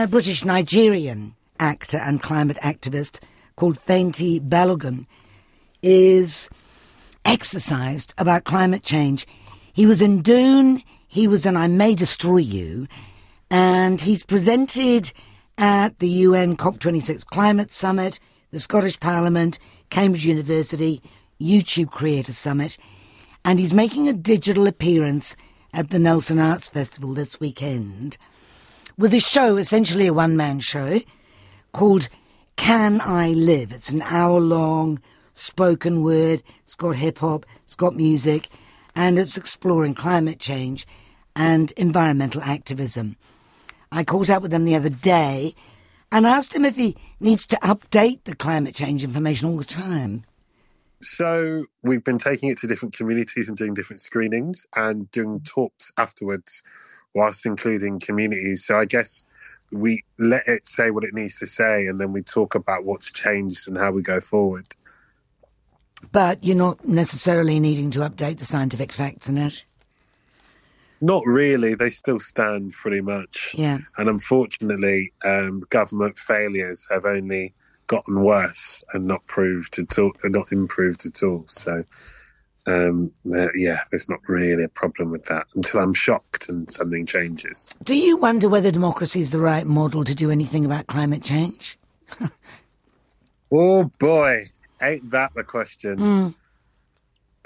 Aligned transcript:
a 0.00 0.06
British 0.06 0.46
Nigerian 0.46 1.34
actor 1.58 1.98
and 1.98 2.22
climate 2.22 2.56
activist 2.62 3.20
called 3.56 3.78
Fehinti 3.78 4.40
Balogun 4.40 5.04
is 5.82 6.48
exercised 7.26 8.14
about 8.16 8.44
climate 8.44 8.82
change. 8.82 9.26
He 9.74 9.84
was 9.84 10.00
in 10.00 10.22
Dune, 10.22 10.82
he 11.06 11.28
was 11.28 11.44
in 11.44 11.54
I 11.54 11.68
May 11.68 11.94
Destroy 11.94 12.38
You, 12.38 12.86
and 13.50 14.00
he's 14.00 14.24
presented 14.24 15.12
at 15.58 15.98
the 15.98 16.08
UN 16.08 16.56
COP26 16.56 17.26
Climate 17.26 17.70
Summit, 17.70 18.18
the 18.52 18.58
Scottish 18.58 18.98
Parliament, 19.00 19.58
Cambridge 19.90 20.24
University, 20.24 21.02
YouTube 21.38 21.90
Creator 21.90 22.32
Summit, 22.32 22.78
and 23.44 23.58
he's 23.58 23.74
making 23.74 24.08
a 24.08 24.14
digital 24.14 24.66
appearance 24.66 25.36
at 25.74 25.90
the 25.90 25.98
Nelson 25.98 26.38
Arts 26.38 26.70
Festival 26.70 27.12
this 27.12 27.38
weekend 27.38 28.16
with 29.00 29.14
a 29.14 29.18
show, 29.18 29.56
essentially 29.56 30.06
a 30.06 30.12
one 30.12 30.36
man 30.36 30.60
show, 30.60 31.00
called 31.72 32.10
Can 32.56 33.00
I 33.00 33.30
Live? 33.30 33.72
It's 33.72 33.90
an 33.90 34.02
hour 34.02 34.38
long 34.38 35.00
spoken 35.32 36.02
word, 36.02 36.42
it's 36.64 36.76
got 36.76 36.96
hip 36.96 37.16
hop, 37.16 37.46
it's 37.64 37.74
got 37.74 37.96
music, 37.96 38.48
and 38.94 39.18
it's 39.18 39.38
exploring 39.38 39.94
climate 39.94 40.38
change 40.38 40.86
and 41.34 41.72
environmental 41.78 42.42
activism. 42.42 43.16
I 43.90 44.04
caught 44.04 44.28
up 44.28 44.42
with 44.42 44.52
him 44.52 44.66
the 44.66 44.76
other 44.76 44.90
day 44.90 45.54
and 46.12 46.26
asked 46.26 46.54
him 46.54 46.66
if 46.66 46.76
he 46.76 46.94
needs 47.20 47.46
to 47.46 47.56
update 47.56 48.24
the 48.24 48.36
climate 48.36 48.74
change 48.74 49.02
information 49.02 49.48
all 49.48 49.56
the 49.56 49.64
time. 49.64 50.24
So 51.00 51.64
we've 51.82 52.04
been 52.04 52.18
taking 52.18 52.50
it 52.50 52.58
to 52.58 52.66
different 52.66 52.94
communities 52.94 53.48
and 53.48 53.56
doing 53.56 53.72
different 53.72 54.00
screenings 54.00 54.66
and 54.76 55.10
doing 55.10 55.40
talks 55.40 55.90
afterwards, 55.96 56.62
whilst 57.14 57.46
including 57.46 58.00
communities. 58.00 58.64
So 58.64 58.78
I 58.78 58.84
guess 58.84 59.24
we 59.72 60.02
let 60.18 60.46
it 60.46 60.66
say 60.66 60.90
what 60.90 61.04
it 61.04 61.14
needs 61.14 61.36
to 61.36 61.46
say, 61.46 61.86
and 61.86 62.00
then 62.00 62.12
we 62.12 62.22
talk 62.22 62.54
about 62.54 62.84
what's 62.84 63.10
changed 63.10 63.68
and 63.68 63.76
how 63.76 63.92
we 63.92 64.02
go 64.02 64.20
forward. 64.20 64.66
But 66.12 66.42
you're 66.42 66.56
not 66.56 66.86
necessarily 66.86 67.60
needing 67.60 67.90
to 67.92 68.00
update 68.00 68.38
the 68.38 68.46
scientific 68.46 68.92
facts 68.92 69.28
in 69.28 69.38
it. 69.38 69.64
Not 71.00 71.22
really. 71.24 71.74
They 71.74 71.90
still 71.90 72.18
stand 72.18 72.72
pretty 72.72 73.00
much. 73.00 73.54
Yeah. 73.56 73.78
And 73.96 74.08
unfortunately, 74.08 75.12
um, 75.24 75.60
government 75.70 76.18
failures 76.18 76.86
have 76.90 77.04
only 77.04 77.54
gotten 77.86 78.22
worse 78.22 78.84
and 78.92 79.06
not 79.06 79.26
proved 79.26 79.78
at 79.78 79.98
all, 79.98 80.12
not 80.24 80.52
improved 80.52 81.06
at 81.06 81.22
all. 81.22 81.44
So, 81.48 81.84
um, 82.66 83.12
uh, 83.34 83.48
yeah, 83.54 83.80
there's 83.90 84.08
not 84.08 84.20
really 84.28 84.64
a 84.64 84.68
problem 84.68 85.10
with 85.10 85.24
that 85.26 85.46
until 85.54 85.80
I'm 85.80 85.94
shocked 85.94 86.48
and 86.48 86.70
something 86.70 87.06
changes. 87.06 87.68
Do 87.84 87.94
you 87.94 88.16
wonder 88.16 88.48
whether 88.48 88.70
democracy 88.70 89.20
is 89.20 89.30
the 89.30 89.40
right 89.40 89.66
model 89.66 90.04
to 90.04 90.14
do 90.14 90.30
anything 90.30 90.64
about 90.64 90.86
climate 90.86 91.22
change? 91.22 91.78
oh 93.52 93.84
boy, 93.98 94.46
ain't 94.82 95.10
that 95.10 95.32
the 95.34 95.44
question? 95.44 96.34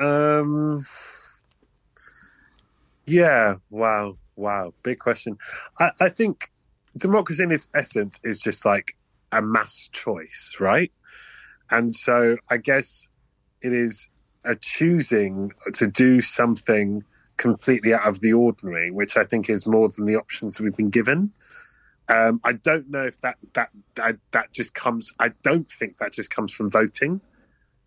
Mm. 0.00 0.40
Um, 0.40 0.86
yeah, 3.06 3.54
wow, 3.70 4.16
wow, 4.36 4.74
big 4.82 4.98
question. 4.98 5.38
I, 5.78 5.90
I 6.00 6.08
think 6.08 6.50
democracy 6.96 7.42
in 7.42 7.52
its 7.52 7.68
essence 7.74 8.18
is 8.24 8.40
just 8.40 8.64
like 8.64 8.96
a 9.30 9.42
mass 9.42 9.88
choice, 9.92 10.56
right? 10.58 10.92
And 11.70 11.94
so 11.94 12.36
I 12.48 12.56
guess 12.56 13.08
it 13.62 13.72
is 13.72 14.08
a 14.44 14.54
choosing 14.54 15.52
to 15.74 15.86
do 15.86 16.20
something 16.20 17.04
completely 17.36 17.92
out 17.94 18.06
of 18.06 18.20
the 18.20 18.32
ordinary, 18.32 18.90
which 18.90 19.16
I 19.16 19.24
think 19.24 19.50
is 19.50 19.66
more 19.66 19.88
than 19.88 20.06
the 20.06 20.16
options 20.16 20.56
that 20.56 20.64
we've 20.64 20.76
been 20.76 20.90
given. 20.90 21.32
Um, 22.08 22.40
I 22.44 22.52
don't 22.52 22.90
know 22.90 23.04
if 23.04 23.20
that, 23.22 23.38
that 23.54 23.70
that 23.94 24.18
that 24.32 24.52
just 24.52 24.74
comes. 24.74 25.10
I 25.18 25.30
don't 25.42 25.70
think 25.70 25.98
that 25.98 26.12
just 26.12 26.30
comes 26.30 26.52
from 26.52 26.70
voting. 26.70 27.22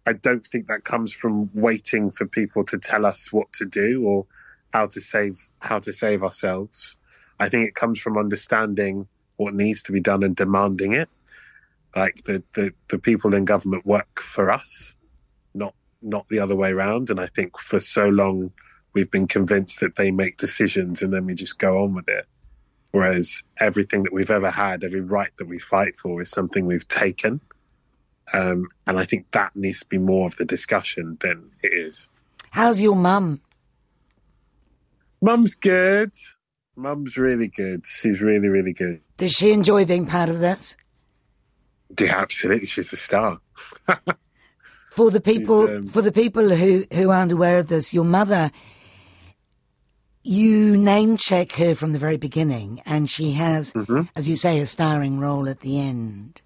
I 0.08 0.14
don't 0.14 0.46
think 0.46 0.68
that 0.68 0.84
comes 0.84 1.14
from 1.14 1.52
waiting 1.54 2.12
for 2.12 2.26
people 2.26 2.64
to 2.66 2.80
tell 2.80 3.06
us 3.06 3.32
what 3.32 3.54
to 3.54 3.66
do 3.66 4.04
or 4.06 4.26
how 4.74 4.88
to 4.88 5.02
save 5.02 5.38
how 5.60 5.80
to 5.80 5.94
save 5.94 6.24
ourselves. 6.24 6.98
I 7.40 7.50
think 7.50 7.68
it 7.68 7.76
comes 7.76 8.00
from 8.00 8.18
understanding 8.18 9.08
what 9.36 9.54
needs 9.54 9.84
to 9.84 9.92
be 9.92 10.02
done 10.02 10.24
and 10.24 10.36
demanding 10.36 10.94
it. 10.94 11.10
Like 11.96 12.24
the, 12.26 12.44
the, 12.54 12.74
the 12.90 13.00
people 13.00 13.34
in 13.34 13.46
government 13.46 13.86
work 13.86 14.20
for 14.20 14.52
us, 14.52 14.97
not 16.02 16.28
the 16.30 16.40
other 16.40 16.56
way 16.56 16.72
around. 16.72 17.10
And 17.10 17.20
I 17.20 17.28
think 17.28 17.58
for 17.58 17.80
so 17.80 18.08
long 18.08 18.52
we've 18.94 19.12
been 19.12 19.28
convinced 19.28 19.80
that 19.80 19.96
they 19.96 20.12
make 20.12 20.38
decisions 20.38 21.02
and 21.02 21.14
then 21.14 21.26
we 21.26 21.34
just 21.34 21.60
go 21.60 21.84
on 21.84 21.94
with 21.94 22.08
it. 22.08 22.26
Whereas 22.92 23.44
everything 23.60 24.04
that 24.04 24.14
we've 24.14 24.32
ever 24.32 24.50
had, 24.50 24.84
every 24.84 25.02
right 25.02 25.32
that 25.38 25.48
we 25.48 25.60
fight 25.60 26.00
for 26.00 26.22
is 26.22 26.32
something 26.32 26.66
we've 26.66 26.88
taken. 26.88 27.42
Um, 28.34 28.68
and 28.86 29.00
I 29.00 29.06
think 29.06 29.32
that 29.32 29.56
needs 29.56 29.82
to 29.82 29.86
be 29.88 29.98
more 29.98 30.28
of 30.28 30.36
the 30.38 30.46
discussion 30.46 31.18
than 31.22 31.52
it 31.64 31.68
is. 31.68 32.10
How's 32.52 32.82
your 32.82 32.96
mum? 32.96 33.42
Mum's 35.22 35.56
good. 35.56 36.12
Mum's 36.76 37.18
really 37.18 37.48
good. 37.48 37.86
She's 37.86 38.22
really, 38.22 38.50
really 38.50 38.74
good. 38.74 39.02
Does 39.18 39.34
she 39.34 39.52
enjoy 39.52 39.86
being 39.86 40.06
part 40.06 40.30
of 40.30 40.40
this? 40.40 40.78
Yeah, 42.00 42.18
absolutely. 42.18 42.68
She's 42.68 42.92
the 42.92 42.98
star. 42.98 43.40
for 44.98 45.12
the 45.12 45.22
people, 45.22 45.70
um, 45.70 45.84
for 45.84 46.02
the 46.02 46.12
people 46.12 46.50
who 46.50 46.84
who 46.92 47.12
aren't 47.12 47.32
aware 47.32 47.60
of 47.60 47.68
this, 47.68 47.94
your 47.94 48.04
mother, 48.04 48.52
you 50.24 50.76
name 50.76 51.18
check 51.18 51.52
her 51.52 51.76
from 51.76 51.94
the 51.94 52.00
very 52.00 52.18
beginning, 52.18 52.82
and 52.84 53.08
she 53.08 53.34
has, 53.34 53.74
mm-hmm. 53.74 54.02
as 54.16 54.28
you 54.28 54.36
say, 54.36 54.60
a 54.60 54.66
starring 54.66 55.20
role 55.20 55.48
at 55.48 55.60
the 55.60 55.80
end. 55.80 56.42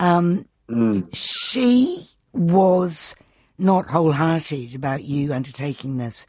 Um, 0.00 0.46
mm. 0.68 1.08
she 1.12 2.08
was 2.32 3.14
not 3.58 3.86
wholehearted 3.86 4.74
about 4.74 5.04
you 5.04 5.32
undertaking 5.32 5.98
this, 5.98 6.26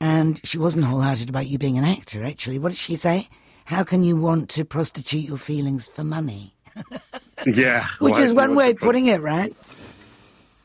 and 0.00 0.40
she 0.42 0.56
wasn't 0.56 0.86
wholehearted 0.86 1.28
about 1.28 1.48
you 1.48 1.58
being 1.58 1.76
an 1.76 1.84
actor. 1.84 2.24
Actually, 2.24 2.58
what 2.58 2.70
did 2.70 2.78
she 2.78 2.96
say? 2.96 3.28
How 3.66 3.84
can 3.84 4.02
you 4.02 4.16
want 4.16 4.48
to 4.50 4.64
prostitute 4.64 5.28
your 5.28 5.36
feelings 5.36 5.86
for 5.86 6.02
money? 6.02 6.54
yeah. 7.46 7.86
Which 8.00 8.18
is 8.18 8.32
one 8.32 8.54
way 8.54 8.70
of 8.70 8.78
putting 8.78 9.06
it, 9.06 9.20
right? 9.20 9.54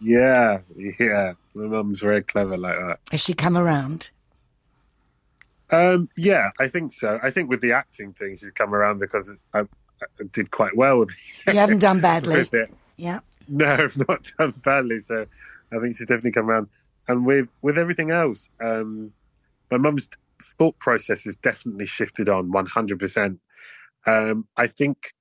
Yeah, 0.01 0.59
yeah. 0.99 1.33
My 1.53 1.65
mum's 1.65 2.01
very 2.01 2.21
clever 2.21 2.57
like 2.57 2.75
that. 2.75 2.99
Has 3.11 3.21
she 3.21 3.33
come 3.33 3.57
around? 3.57 4.11
Um, 5.71 6.09
yeah, 6.17 6.49
I 6.59 6.67
think 6.67 6.91
so. 6.91 7.19
I 7.21 7.29
think 7.29 7.49
with 7.49 7.61
the 7.61 7.73
acting 7.73 8.13
thing, 8.13 8.35
she's 8.35 8.51
come 8.51 8.73
around 8.73 8.99
because 8.99 9.37
I, 9.53 9.61
I 9.61 9.65
did 10.31 10.51
quite 10.51 10.75
well 10.75 10.99
with 10.99 11.11
it. 11.45 11.53
You 11.53 11.59
haven't 11.59 11.79
done 11.79 11.99
badly. 11.99 12.49
Yeah. 12.97 13.21
No, 13.47 13.65
I've 13.79 13.97
not 14.09 14.29
done 14.37 14.53
badly. 14.63 14.99
So 14.99 15.25
I 15.71 15.79
think 15.79 15.95
she's 15.95 16.05
definitely 16.05 16.33
come 16.33 16.49
around. 16.49 16.67
And 17.07 17.25
with, 17.25 17.53
with 17.61 17.77
everything 17.77 18.11
else, 18.11 18.49
um, 18.59 19.13
my 19.71 19.77
mum's 19.77 20.09
thought 20.41 20.77
process 20.79 21.23
has 21.23 21.37
definitely 21.37 21.85
shifted 21.85 22.27
on 22.27 22.51
100%. 22.51 23.39
Um, 24.05 24.47
I 24.57 24.67
think 24.67 25.13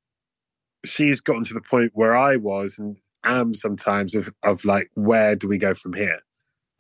she's 0.85 1.21
gotten 1.21 1.45
to 1.45 1.55
the 1.55 1.61
point 1.61 1.93
where 1.95 2.17
I 2.17 2.37
was 2.37 2.79
and 2.81 2.97
am 3.29 3.55
sometimes 3.55 4.15
of, 4.15 4.33
of 4.43 4.65
like, 4.65 4.91
where 4.95 5.37
do 5.37 5.49
we 5.49 5.59
go 5.59 5.75
from 5.75 5.95
here? 5.95 6.21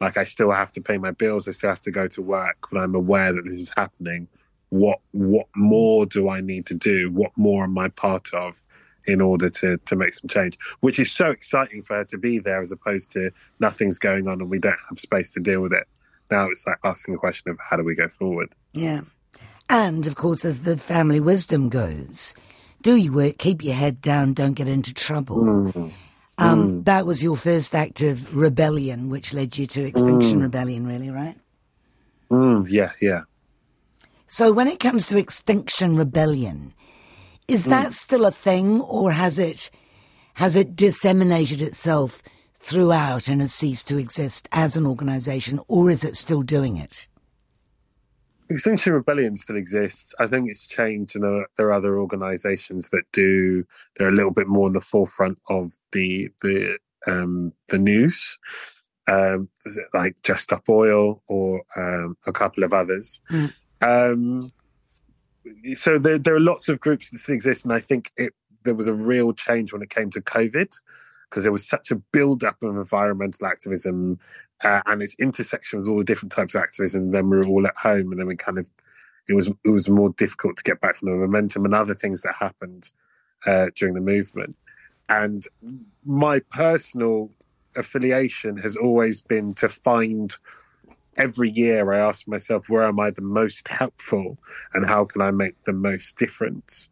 Like, 0.00 0.16
I 0.16 0.24
still 0.24 0.52
have 0.52 0.72
to 0.72 0.80
pay 0.80 0.98
my 0.98 1.10
bills. 1.10 1.48
I 1.48 1.52
still 1.52 1.70
have 1.70 1.82
to 1.82 1.90
go 1.90 2.06
to 2.08 2.22
work 2.22 2.70
when 2.70 2.82
I'm 2.82 2.94
aware 2.94 3.32
that 3.32 3.42
this 3.44 3.58
is 3.58 3.72
happening. 3.76 4.28
What, 4.70 5.00
what 5.12 5.46
more 5.56 6.06
do 6.06 6.28
I 6.28 6.40
need 6.40 6.66
to 6.66 6.74
do? 6.74 7.10
What 7.10 7.32
more 7.36 7.64
am 7.64 7.76
I 7.78 7.88
part 7.88 8.32
of 8.32 8.62
in 9.06 9.20
order 9.20 9.48
to, 9.48 9.78
to 9.78 9.96
make 9.96 10.12
some 10.12 10.28
change? 10.28 10.56
Which 10.80 10.98
is 10.98 11.10
so 11.10 11.30
exciting 11.30 11.82
for 11.82 11.96
her 11.96 12.04
to 12.06 12.18
be 12.18 12.38
there 12.38 12.60
as 12.60 12.70
opposed 12.70 13.10
to 13.12 13.30
nothing's 13.58 13.98
going 13.98 14.28
on 14.28 14.40
and 14.40 14.50
we 14.50 14.58
don't 14.58 14.78
have 14.88 14.98
space 14.98 15.30
to 15.32 15.40
deal 15.40 15.62
with 15.62 15.72
it. 15.72 15.86
Now 16.30 16.48
it's 16.48 16.66
like 16.66 16.78
asking 16.84 17.14
the 17.14 17.18
question 17.18 17.50
of 17.50 17.58
how 17.58 17.76
do 17.76 17.82
we 17.82 17.94
go 17.94 18.08
forward? 18.08 18.54
Yeah. 18.72 19.00
And 19.68 20.06
of 20.06 20.14
course, 20.14 20.44
as 20.44 20.62
the 20.62 20.76
family 20.76 21.20
wisdom 21.20 21.68
goes, 21.68 22.34
do 22.82 22.94
your 22.94 23.12
work, 23.12 23.38
keep 23.38 23.64
your 23.64 23.74
head 23.74 24.00
down, 24.00 24.34
don't 24.34 24.54
get 24.54 24.68
into 24.68 24.94
trouble. 24.94 25.38
Mm. 25.38 25.92
Um, 26.38 26.68
mm. 26.68 26.84
That 26.84 27.04
was 27.04 27.22
your 27.22 27.36
first 27.36 27.74
act 27.74 28.00
of 28.00 28.34
rebellion, 28.34 29.10
which 29.10 29.34
led 29.34 29.58
you 29.58 29.66
to 29.66 29.84
Extinction 29.84 30.38
mm. 30.38 30.42
Rebellion, 30.42 30.86
really, 30.86 31.10
right? 31.10 31.36
Mm, 32.30 32.66
yeah, 32.70 32.92
yeah. 33.00 33.22
So 34.26 34.52
when 34.52 34.68
it 34.68 34.78
comes 34.78 35.08
to 35.08 35.18
Extinction 35.18 35.96
Rebellion, 35.96 36.74
is 37.48 37.64
mm. 37.64 37.70
that 37.70 37.92
still 37.92 38.24
a 38.24 38.30
thing, 38.30 38.80
or 38.82 39.10
has 39.10 39.38
it 39.38 39.70
has 40.34 40.54
it 40.54 40.76
disseminated 40.76 41.60
itself 41.60 42.22
throughout 42.54 43.26
and 43.26 43.40
has 43.40 43.52
ceased 43.52 43.88
to 43.88 43.98
exist 43.98 44.48
as 44.52 44.76
an 44.76 44.86
organisation, 44.86 45.58
or 45.66 45.90
is 45.90 46.04
it 46.04 46.16
still 46.16 46.42
doing 46.42 46.76
it? 46.76 47.07
Extinction 48.50 48.94
Rebellion 48.94 49.36
still 49.36 49.56
exists. 49.56 50.14
I 50.18 50.26
think 50.26 50.48
it's 50.48 50.66
changed, 50.66 51.14
and 51.16 51.46
there, 51.56 51.66
are 51.66 51.72
other 51.72 51.98
organisations 51.98 52.88
that 52.90 53.02
do. 53.12 53.64
They're 53.96 54.08
a 54.08 54.12
little 54.12 54.30
bit 54.30 54.48
more 54.48 54.68
in 54.68 54.72
the 54.72 54.80
forefront 54.80 55.38
of 55.48 55.72
the 55.92 56.30
the 56.42 56.78
um, 57.06 57.52
the 57.68 57.78
news, 57.78 58.38
um, 59.06 59.48
like 59.92 60.22
Just 60.22 60.44
Stop 60.44 60.68
Oil 60.68 61.22
or 61.28 61.62
um, 61.76 62.16
a 62.26 62.32
couple 62.32 62.64
of 62.64 62.72
others. 62.72 63.20
Mm. 63.30 63.54
Um, 63.82 64.52
so 65.74 65.98
there, 65.98 66.18
there 66.18 66.34
are 66.34 66.40
lots 66.40 66.68
of 66.68 66.80
groups 66.80 67.10
that 67.10 67.18
still 67.18 67.34
exist, 67.34 67.64
and 67.64 67.72
I 67.72 67.80
think 67.80 68.10
it 68.16 68.32
there 68.64 68.74
was 68.74 68.86
a 68.86 68.94
real 68.94 69.32
change 69.32 69.72
when 69.72 69.82
it 69.82 69.90
came 69.90 70.10
to 70.10 70.20
COVID 70.20 70.72
because 71.28 71.42
there 71.42 71.52
was 71.52 71.68
such 71.68 71.90
a 71.90 71.96
build 71.96 72.44
up 72.44 72.56
of 72.62 72.76
environmental 72.76 73.46
activism 73.46 74.18
uh, 74.64 74.80
and 74.86 75.02
its 75.02 75.14
intersection 75.18 75.80
with 75.80 75.88
all 75.88 75.98
the 75.98 76.04
different 76.04 76.32
types 76.32 76.54
of 76.54 76.62
activism. 76.62 77.10
Then 77.10 77.28
we 77.30 77.38
were 77.38 77.46
all 77.46 77.66
at 77.66 77.76
home, 77.76 78.10
and 78.10 78.20
then 78.20 78.26
we 78.26 78.36
kind 78.36 78.58
of 78.58 78.66
it 79.28 79.34
was 79.34 79.48
it 79.48 79.70
was 79.70 79.88
more 79.88 80.10
difficult 80.10 80.56
to 80.56 80.64
get 80.64 80.80
back 80.80 80.96
from 80.96 81.06
the 81.06 81.16
momentum 81.16 81.64
and 81.64 81.74
other 81.74 81.94
things 81.94 82.22
that 82.22 82.34
happened 82.38 82.90
uh, 83.46 83.66
during 83.76 83.94
the 83.94 84.00
movement. 84.00 84.56
And 85.08 85.46
my 86.04 86.40
personal 86.50 87.30
affiliation 87.76 88.56
has 88.58 88.76
always 88.76 89.20
been 89.20 89.54
to 89.54 89.68
find 89.68 90.36
every 91.16 91.50
year 91.50 91.92
I 91.92 91.98
ask 91.98 92.28
myself, 92.28 92.68
where 92.68 92.84
am 92.84 93.00
I 93.00 93.10
the 93.10 93.22
most 93.22 93.68
helpful 93.68 94.38
and 94.72 94.86
how 94.86 95.04
can 95.04 95.20
I 95.20 95.30
make 95.30 95.62
the 95.64 95.72
most 95.72 96.16
difference? 96.16 96.88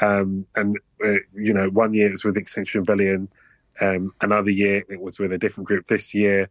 Um, 0.00 0.46
and, 0.54 0.78
uh, 1.04 1.18
you 1.34 1.54
know, 1.54 1.68
one 1.70 1.94
year 1.94 2.08
it 2.08 2.12
was 2.12 2.24
with 2.24 2.36
Extinction 2.36 2.82
Rebellion, 2.82 3.28
um, 3.80 4.12
another 4.20 4.50
year 4.50 4.84
it 4.88 5.00
was 5.00 5.18
with 5.18 5.32
a 5.32 5.38
different 5.38 5.66
group. 5.66 5.86
This 5.86 6.14
year, 6.14 6.48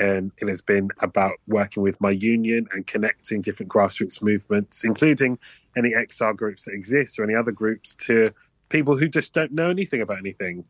um, 0.00 0.32
it 0.38 0.48
has 0.48 0.62
been 0.62 0.90
about 1.00 1.34
working 1.46 1.82
with 1.82 2.00
my 2.00 2.10
union 2.10 2.66
and 2.72 2.86
connecting 2.86 3.40
different 3.40 3.70
grassroots 3.70 4.22
movements, 4.22 4.84
including 4.84 5.38
any 5.76 5.92
XR 5.92 6.36
groups 6.36 6.64
that 6.64 6.74
exist 6.74 7.18
or 7.18 7.24
any 7.24 7.34
other 7.34 7.52
groups, 7.52 7.94
to 7.96 8.32
people 8.68 8.96
who 8.96 9.08
just 9.08 9.32
don't 9.32 9.52
know 9.52 9.70
anything 9.70 10.00
about 10.00 10.18
anything. 10.18 10.64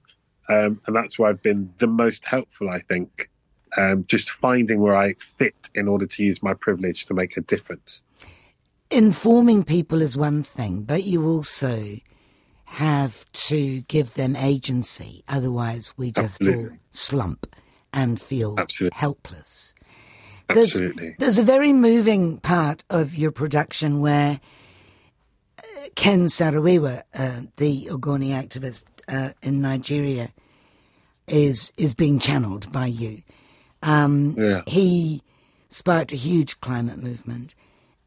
Um, 0.49 0.81
and 0.87 0.95
that's 0.95 1.19
where 1.19 1.31
I've 1.31 1.43
been 1.43 1.73
the 1.79 1.89
most 1.89 2.25
helpful, 2.25 2.71
I 2.71 2.81
think 2.81 3.31
um, 3.77 4.05
just 4.07 4.31
finding 4.31 4.81
where 4.81 4.97
I 4.97 5.15
fit 5.15 5.69
in 5.75 5.89
order 5.89 6.07
to 6.07 6.25
use 6.25 6.43
my 6.43 6.55
privilege 6.55 7.07
to 7.07 7.15
make 7.15 7.37
a 7.37 7.41
difference. 7.41 8.03
Informing 8.91 9.65
people 9.65 10.03
is 10.03 10.17
one 10.17 10.43
thing, 10.43 10.83
but 10.83 11.05
you 11.05 11.27
also 11.27 11.97
have 12.65 13.31
to 13.33 13.83
give 13.83 14.15
them 14.15 14.37
agency. 14.37 15.25
Otherwise, 15.29 15.93
we 15.97 16.11
just 16.11 16.41
Absolutely. 16.41 16.71
all 16.71 16.77
slump 16.91 17.56
and 17.97 18.21
feel 18.21 18.55
Absolutely. 18.59 18.97
helpless. 18.97 19.75
Absolutely. 20.49 21.03
There's, 21.03 21.17
there's, 21.19 21.39
a 21.39 21.43
very 21.43 21.73
moving 21.73 22.39
part 22.39 22.85
of 22.89 23.17
your 23.17 23.33
production 23.33 24.01
where 24.01 24.39
uh, 25.59 25.63
Ken 25.97 26.29
Saro-Wiwa, 26.29 27.03
uh, 27.15 27.41
the 27.57 27.87
Ogoni 27.87 28.29
activist 28.29 28.85
uh, 29.09 29.33
in 29.43 29.61
Nigeria, 29.61 30.33
is 31.27 31.73
is 31.77 31.95
being 31.95 32.21
channeled 32.21 32.71
by 32.71 32.87
you. 32.87 33.23
Um, 33.83 34.37
yeah. 34.39 34.63
He 34.69 35.23
sparked 35.69 36.13
a 36.13 36.17
huge 36.17 36.61
climate 36.61 37.03
movement. 37.03 37.55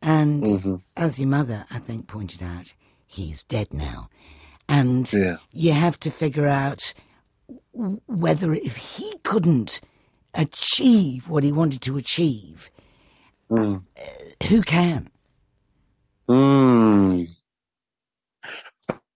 And 0.01 0.44
mm-hmm. 0.44 0.75
as 0.95 1.19
your 1.19 1.27
mother, 1.27 1.65
I 1.69 1.80
think, 1.80 2.07
pointed 2.07 2.42
out, 2.42 2.74
he's 3.06 3.44
dead 3.44 3.74
now. 3.74 4.09
And 4.69 5.12
yeah. 5.12 5.38
you 5.51 5.74
have 5.74 6.00
to 6.01 6.12
figure 6.12 6.47
out 6.47 6.94
whether 8.07 8.53
if 8.53 8.77
he 8.77 9.13
couldn't 9.23 9.81
achieve 10.33 11.29
what 11.29 11.43
he 11.43 11.51
wanted 11.51 11.81
to 11.81 11.97
achieve, 11.97 12.69
mm. 13.49 13.81
uh, 13.97 14.45
who 14.47 14.61
can? 14.61 15.09
Mm. 16.27 17.27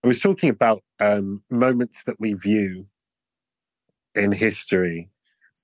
I 0.04 0.08
was 0.08 0.22
talking 0.22 0.50
about 0.50 0.82
um, 1.00 1.44
moments 1.50 2.04
that 2.04 2.20
we 2.20 2.34
view 2.34 2.88
in 4.16 4.32
history 4.32 5.10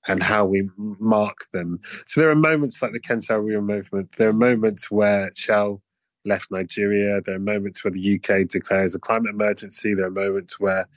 and 0.08 0.24
how 0.24 0.46
we 0.46 0.70
mark 0.78 1.46
them. 1.52 1.80
So 2.06 2.22
there 2.22 2.30
are 2.30 2.36
moments 2.36 2.82
like 2.82 2.94
the 2.94 3.00
Ken 3.00 3.22
Saro-Wiwa 3.22 3.64
movement. 3.64 4.14
There 4.18 4.30
are 4.30 4.34
moments 4.34 4.90
where 4.90 5.30
Shell 5.36 5.82
left 6.26 6.52
Nigeria. 6.52 7.22
There 7.22 7.36
are 7.36 7.40
moments 7.40 7.84
where 7.84 7.92
the 7.92 8.16
UK 8.16 8.48
declares 8.48 8.96
a 8.96 9.00
climate 9.00 9.32
emergency. 9.34 9.94
There 9.94 10.06
are 10.06 10.12
moments 10.12 10.60
where, 10.60 10.88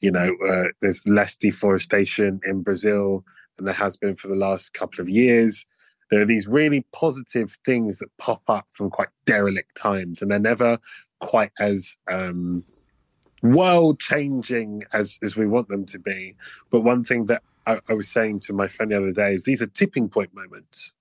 you 0.00 0.10
know, 0.10 0.34
uh, 0.46 0.68
there's 0.80 1.06
less 1.06 1.36
deforestation 1.36 2.40
in 2.44 2.62
Brazil 2.62 3.24
than 3.56 3.64
there 3.64 3.74
has 3.74 3.96
been 3.96 4.16
for 4.16 4.28
the 4.28 4.36
last 4.36 4.74
couple 4.74 5.00
of 5.00 5.08
years. 5.08 5.66
There 6.10 6.20
are 6.20 6.26
these 6.26 6.46
really 6.46 6.86
positive 6.92 7.56
things 7.64 7.98
that 7.98 8.16
pop 8.18 8.42
up 8.48 8.66
from 8.72 8.90
quite 8.90 9.08
derelict 9.24 9.74
times, 9.74 10.22
and 10.22 10.30
they're 10.30 10.38
never 10.38 10.78
quite 11.20 11.50
as 11.58 11.96
um, 12.10 12.64
world 13.42 13.98
changing 13.98 14.84
as 14.92 15.18
as 15.22 15.36
we 15.36 15.46
want 15.46 15.68
them 15.68 15.84
to 15.86 15.98
be. 15.98 16.36
But 16.70 16.82
one 16.82 17.02
thing 17.02 17.26
that 17.26 17.42
I, 17.66 17.80
I 17.88 17.94
was 17.94 18.08
saying 18.08 18.40
to 18.40 18.52
my 18.52 18.68
friend 18.68 18.92
the 18.92 18.98
other 18.98 19.12
day 19.12 19.34
is 19.34 19.44
these 19.44 19.62
are 19.62 19.66
tipping 19.66 20.08
point 20.08 20.34
moments. 20.34 20.94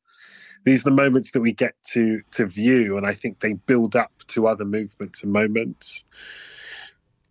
These 0.66 0.82
are 0.82 0.90
the 0.90 0.96
moments 0.96 1.32
that 1.32 1.42
we 1.42 1.52
get 1.52 1.76
to 1.92 2.22
to 2.32 2.48
view, 2.48 2.98
and 2.98 3.06
I 3.06 3.14
think 3.14 3.40
they 3.40 3.54
build 3.54 3.96
up 3.96 4.12
to 4.28 4.48
other 4.48 4.66
movements 4.66 5.24
and 5.24 5.32
moments. 5.32 6.06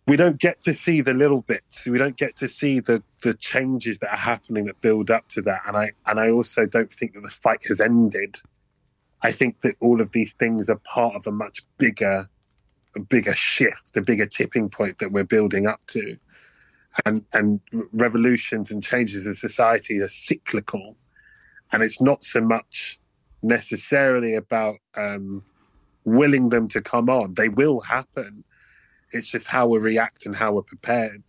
We 0.07 0.17
don't 0.17 0.39
get 0.39 0.63
to 0.63 0.73
see 0.73 1.01
the 1.01 1.13
little 1.13 1.41
bits. 1.41 1.85
We 1.85 1.97
don't 1.97 2.17
get 2.17 2.35
to 2.37 2.47
see 2.47 2.79
the 2.79 3.03
the 3.21 3.33
changes 3.33 3.99
that 3.99 4.11
are 4.11 4.17
happening 4.17 4.65
that 4.65 4.81
build 4.81 5.09
up 5.09 5.27
to 5.29 5.41
that. 5.43 5.61
And 5.67 5.75
I 5.75 5.91
and 6.05 6.19
I 6.19 6.29
also 6.29 6.65
don't 6.65 6.93
think 6.93 7.13
that 7.13 7.21
the 7.21 7.29
fight 7.29 7.65
has 7.67 7.81
ended. 7.81 8.37
I 9.21 9.31
think 9.31 9.61
that 9.61 9.75
all 9.79 10.01
of 10.01 10.11
these 10.11 10.33
things 10.33 10.69
are 10.69 10.75
part 10.75 11.15
of 11.15 11.25
a 11.25 11.31
much 11.31 11.63
bigger, 11.79 12.29
a 12.95 12.99
bigger 12.99 13.33
shift, 13.33 13.97
a 13.97 14.01
bigger 14.01 14.27
tipping 14.27 14.69
point 14.69 14.99
that 14.99 15.11
we're 15.11 15.23
building 15.23 15.65
up 15.65 15.83
to 15.87 16.17
and 17.05 17.25
and 17.33 17.59
revolutions 17.93 18.71
and 18.71 18.83
changes 18.83 19.25
in 19.25 19.33
society 19.33 19.99
are 19.99 20.07
cyclical, 20.07 20.95
and 21.71 21.83
it's 21.83 22.01
not 22.01 22.23
so 22.23 22.39
much 22.39 22.99
necessarily 23.41 24.35
about 24.35 24.75
um, 24.95 25.43
willing 26.05 26.49
them 26.49 26.67
to 26.69 26.81
come 26.81 27.09
on. 27.09 27.33
They 27.33 27.49
will 27.49 27.81
happen. 27.81 28.43
It's 29.15 29.29
just 29.29 29.47
how 29.47 29.67
we 29.67 29.79
react 29.79 30.25
and 30.25 30.35
how 30.35 30.53
we're 30.53 30.61
prepared. 30.61 31.23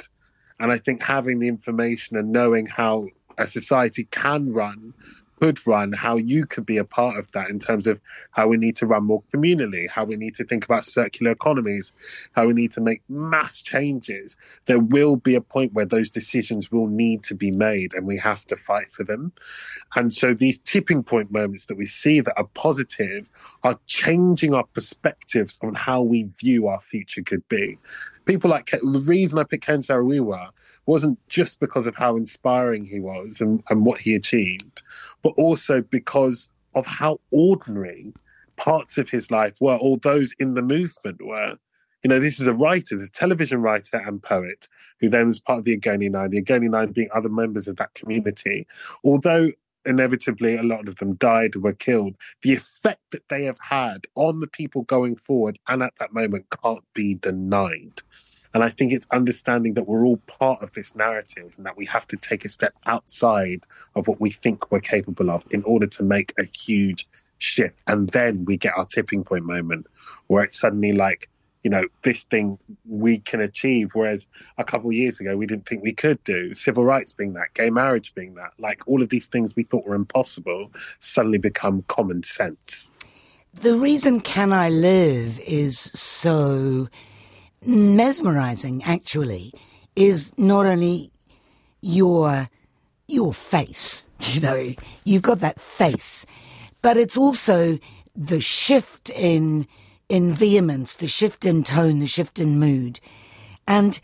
And 0.59 0.73
I 0.73 0.79
think 0.79 1.03
having 1.03 1.38
the 1.38 1.49
information 1.49 2.17
and 2.17 2.33
knowing 2.33 2.67
how 2.67 3.09
a 3.38 3.47
society 3.47 4.05
can 4.11 4.53
run 4.53 4.94
could 5.41 5.65
run, 5.67 5.93
how 5.93 6.17
you 6.17 6.47
could 6.47 6.67
be 6.67 6.77
a 6.77 6.85
part 6.85 7.17
of 7.17 7.31
that 7.33 7.49
in 7.49 7.59
terms 7.59 7.87
of 7.87 8.00
how 8.31 8.49
we 8.49 8.56
need 8.56 8.77
to 8.77 8.87
run 8.87 9.05
more 9.05 9.23
communally, 9.35 9.88
how 9.88 10.05
we 10.05 10.17
need 10.17 10.35
to 10.35 10.44
think 10.44 10.65
about 10.65 10.85
circular 10.85 11.33
economies, 11.33 11.93
how 12.33 12.47
we 12.47 12.53
need 12.53 12.73
to 12.73 12.81
make 12.81 13.03
mass 13.09 13.61
changes. 13.62 14.37
There 14.67 14.81
will 14.81 15.17
be 15.17 15.35
a 15.35 15.41
point 15.41 15.73
where 15.73 15.85
those 15.85 16.11
decisions 16.11 16.73
will 16.73 16.87
need 16.87 17.23
to 17.25 17.35
be 17.35 17.50
made 17.50 17.94
and 17.94 18.06
we 18.06 18.19
have 18.19 18.47
to 18.47 18.56
fight 18.56 18.91
for 18.91 19.05
them. 19.05 19.33
And 19.94 20.12
so 20.12 20.35
these 20.35 20.59
tipping 20.59 21.03
point 21.03 21.31
moments 21.31 21.67
that 21.67 21.77
we 21.77 21.87
see 21.87 22.21
that 22.21 22.38
are 22.38 22.49
positive 22.55 23.31
are 23.62 23.79
changing 23.87 24.55
our 24.55 24.65
perspectives 24.65 25.59
on 25.62 25.75
how 25.75 26.03
we 26.03 26.25
view 26.25 26.67
our 26.67 26.81
future 26.81 27.23
could 27.23 27.47
be. 27.49 27.79
People 28.25 28.50
like 28.50 28.71
the 28.71 29.05
reason 29.07 29.38
I 29.38 29.45
picked 29.45 29.66
Ken 29.66 29.83
Saro-Wiwa 29.83 30.50
wasn't 30.87 31.19
just 31.28 31.61
because 31.61 31.87
of 31.87 31.97
how 31.97 32.16
inspiring 32.16 32.87
he 32.87 33.00
was 33.00 33.40
and, 33.40 33.62
and 33.69 33.85
what 33.85 34.00
he 34.00 34.14
achieved, 34.14 34.75
but 35.26 35.42
also 35.42 35.80
because 35.80 36.49
of 36.76 36.87
how 36.87 37.18
ordinary 37.33 38.14
parts 38.54 38.97
of 38.97 39.11
his 39.11 39.28
life 39.28 39.56
were, 39.61 39.76
or 39.83 39.99
those 39.99 40.33
in 40.38 40.54
the 40.54 40.62
movement 40.62 41.21
were. 41.21 41.56
You 42.04 42.11
know, 42.11 42.21
this 42.21 42.38
is 42.38 42.47
a 42.47 42.54
writer, 42.54 42.97
this 42.97 43.11
television 43.11 43.61
writer 43.61 43.97
and 43.97 44.23
poet 44.23 44.68
who 45.00 45.09
then 45.09 45.26
was 45.26 45.40
part 45.40 45.59
of 45.59 45.64
the 45.64 45.76
Ogoni 45.76 46.09
Nine, 46.09 46.30
the 46.30 46.40
Ogoni 46.40 46.71
Nine 46.71 46.92
being 46.92 47.09
other 47.12 47.28
members 47.28 47.66
of 47.66 47.75
that 47.78 47.92
community. 47.95 48.68
Although 49.02 49.50
inevitably 49.85 50.56
a 50.56 50.62
lot 50.62 50.87
of 50.87 50.95
them 50.97 51.16
died 51.16 51.56
or 51.56 51.61
were 51.61 51.73
killed, 51.73 52.14
the 52.42 52.54
effect 52.54 53.02
that 53.11 53.28
they 53.28 53.47
have 53.47 53.59
had 53.68 54.06
on 54.14 54.38
the 54.38 54.47
people 54.47 54.83
going 54.83 55.16
forward 55.16 55.59
and 55.66 55.83
at 55.83 55.95
that 55.99 56.14
moment 56.14 56.47
can't 56.62 56.85
be 56.95 57.14
denied. 57.14 58.02
And 58.56 58.64
I 58.64 58.70
think 58.70 58.90
it's 58.90 59.06
understanding 59.10 59.75
that 59.75 59.86
we're 59.86 60.06
all 60.06 60.16
part 60.26 60.62
of 60.62 60.72
this 60.72 60.96
narrative 60.96 61.52
and 61.58 61.66
that 61.66 61.76
we 61.76 61.84
have 61.84 62.06
to 62.06 62.16
take 62.16 62.42
a 62.46 62.48
step 62.48 62.72
outside 62.86 63.64
of 63.94 64.08
what 64.08 64.18
we 64.18 64.30
think 64.30 64.72
we're 64.72 64.80
capable 64.80 65.30
of 65.30 65.44
in 65.50 65.62
order 65.64 65.86
to 65.88 66.02
make 66.02 66.32
a 66.38 66.44
huge 66.44 67.06
shift. 67.36 67.78
And 67.86 68.08
then 68.08 68.46
we 68.46 68.56
get 68.56 68.72
our 68.75 68.86
tipping 68.86 69.25
point 69.25 69.44
moment 69.44 69.86
where 70.28 70.42
it's 70.42 70.58
suddenly 70.58 70.92
like, 70.94 71.28
you 71.64 71.68
know, 71.68 71.86
this 72.00 72.25
thing 72.25 72.58
we 72.88 73.18
can 73.18 73.42
achieve. 73.42 73.90
Whereas 73.92 74.26
a 74.56 74.64
couple 74.64 74.90
years 74.90 75.20
ago, 75.20 75.36
we 75.36 75.46
didn't 75.46 75.66
think 75.66 75.82
we 75.82 75.92
could 75.92 76.25
do 76.25 76.54
civil 76.54 76.82
rights 76.86 77.12
being 77.12 77.34
that, 77.34 77.52
gay 77.52 77.68
marriage 77.68 78.14
being 78.14 78.36
that, 78.36 78.52
like 78.58 78.80
all 78.88 79.02
of 79.02 79.10
these 79.10 79.26
things 79.26 79.54
we 79.54 79.64
thought 79.64 79.84
were 79.84 79.94
impossible 79.94 80.72
suddenly 80.98 81.36
become 81.36 81.84
common 81.88 82.22
sense. 82.22 82.90
The 83.52 83.76
reason 83.76 84.22
Can 84.22 84.54
I 84.54 84.70
Live 84.70 85.40
is 85.40 85.78
so 85.78 86.88
mesmerizing, 87.66 88.82
actually, 88.85 89.52
is 89.94 90.32
not 90.38 90.66
only 90.66 91.11
your 91.80 92.49
your 93.08 93.32
face. 93.32 94.08
You 94.32 94.40
know, 94.40 94.75
you've 95.04 95.23
got 95.23 95.40
that 95.40 95.61
face, 95.61 96.25
but 96.80 96.96
it's 96.96 97.18
also 97.18 97.78
the 98.16 98.40
shift 98.40 99.11
in 99.11 99.66
in 100.08 100.32
vehemence, 100.32 100.94
the 100.94 101.06
shift 101.06 101.44
in 101.44 101.64
tone, 101.64 101.99
the 101.99 102.06
shift 102.06 102.38
in 102.38 102.58
mood, 102.58 102.99
and 103.68 104.00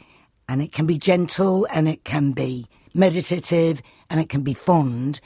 and 0.48 0.60
it 0.60 0.70
can 0.70 0.86
be 0.86 0.98
gentle 0.98 1.66
and 1.72 1.88
it 1.88 2.04
can 2.04 2.32
be 2.32 2.66
meditative 2.94 3.80
and 4.10 4.20
it 4.20 4.28
can 4.28 4.42
be 4.42 4.52
fond, 4.52 5.20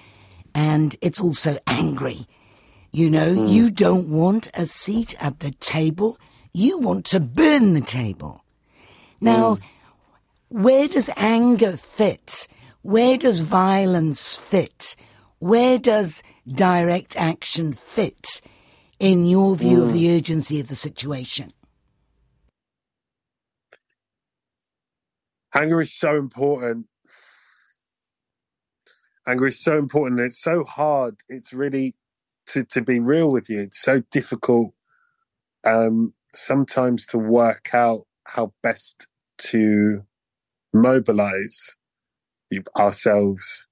and 0.55 0.95
it's 1.03 1.21
also 1.21 1.59
angry. 1.67 2.27
You 2.93 3.11
know, 3.11 3.35
mm. 3.35 3.51
you 3.51 3.71
don't 3.71 4.09
want 4.09 4.49
a 4.55 4.67
seat 4.67 5.17
at 5.21 5.41
the 5.41 5.51
table 5.51 6.17
You 6.57 6.79
want 6.79 7.05
to 7.07 7.21
burn 7.21 7.75
the 7.75 7.83
table. 7.83 8.43
Now, 9.21 9.57
mm. 9.57 9.63
where 10.49 10.89
does 10.89 11.11
anger 11.15 11.77
fit? 11.77 12.49
Where 12.81 13.19
does 13.19 13.43
violence 13.43 14.37
fit? 14.37 14.97
Where 15.39 15.77
does 15.77 16.23
direct 16.51 17.15
action 17.15 17.75
fit 17.75 18.41
in 18.99 19.27
your 19.27 19.55
view 19.55 19.81
mm. 19.81 19.83
of 19.83 19.93
the 19.93 20.17
urgency 20.17 20.59
of 20.59 20.69
the 20.69 20.75
situation? 20.75 21.53
Anger 25.55 25.83
is 25.83 25.95
so 25.95 26.17
important. 26.17 26.87
Anger 29.27 29.49
is 29.49 29.63
so 29.63 29.77
important. 29.77 30.21
It's 30.21 30.41
so 30.41 30.65
hard. 30.65 31.17
It's 31.29 31.53
really 31.53 31.97
to, 32.47 32.65
to 32.65 32.81
be 32.81 32.99
real 32.99 33.31
with 33.31 33.51
you. 33.51 33.61
It's 33.61 33.83
so 33.83 34.03
difficult 34.11 34.73
um, 35.65 36.15
sometimes 36.37 37.07
to 37.07 37.19
work 37.19 37.71
out 37.75 38.07
how 38.25 38.53
best 38.63 39.07
to 39.39 40.05
mobilize 40.73 41.77
ourselves. 42.77 43.69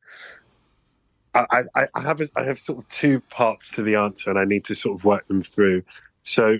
I, 1.35 1.65
I, 1.75 1.87
I 1.95 2.01
have 2.01 2.21
a, 2.21 2.29
I 2.37 2.43
have 2.45 2.59
sort 2.59 2.79
of 2.79 2.89
two 2.89 3.21
parts 3.31 3.71
to 3.73 3.83
the 3.83 3.97
answer, 3.97 4.31
and 4.31 4.39
I 4.39 4.45
need 4.45 4.65
to 4.67 4.75
sort 4.75 4.99
of 4.99 5.05
work 5.05 5.27
them 5.27 5.43
through. 5.43 5.83
So 6.23 6.59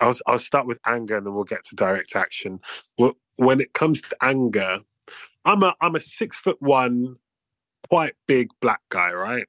I'll, 0.00 0.16
I'll 0.26 0.38
start 0.38 0.66
with 0.66 0.78
anger, 0.86 1.16
and 1.16 1.26
then 1.26 1.34
we'll 1.34 1.44
get 1.44 1.64
to 1.66 1.76
direct 1.76 2.16
action. 2.16 2.60
Well, 2.98 3.14
when 3.36 3.60
it 3.60 3.72
comes 3.72 4.00
to 4.02 4.16
anger, 4.22 4.80
I'm 5.44 5.62
a 5.62 5.74
I'm 5.80 5.94
a 5.94 6.00
six 6.00 6.38
foot 6.38 6.60
one, 6.60 7.16
quite 7.90 8.14
big 8.26 8.50
black 8.60 8.80
guy, 8.88 9.12
right? 9.12 9.46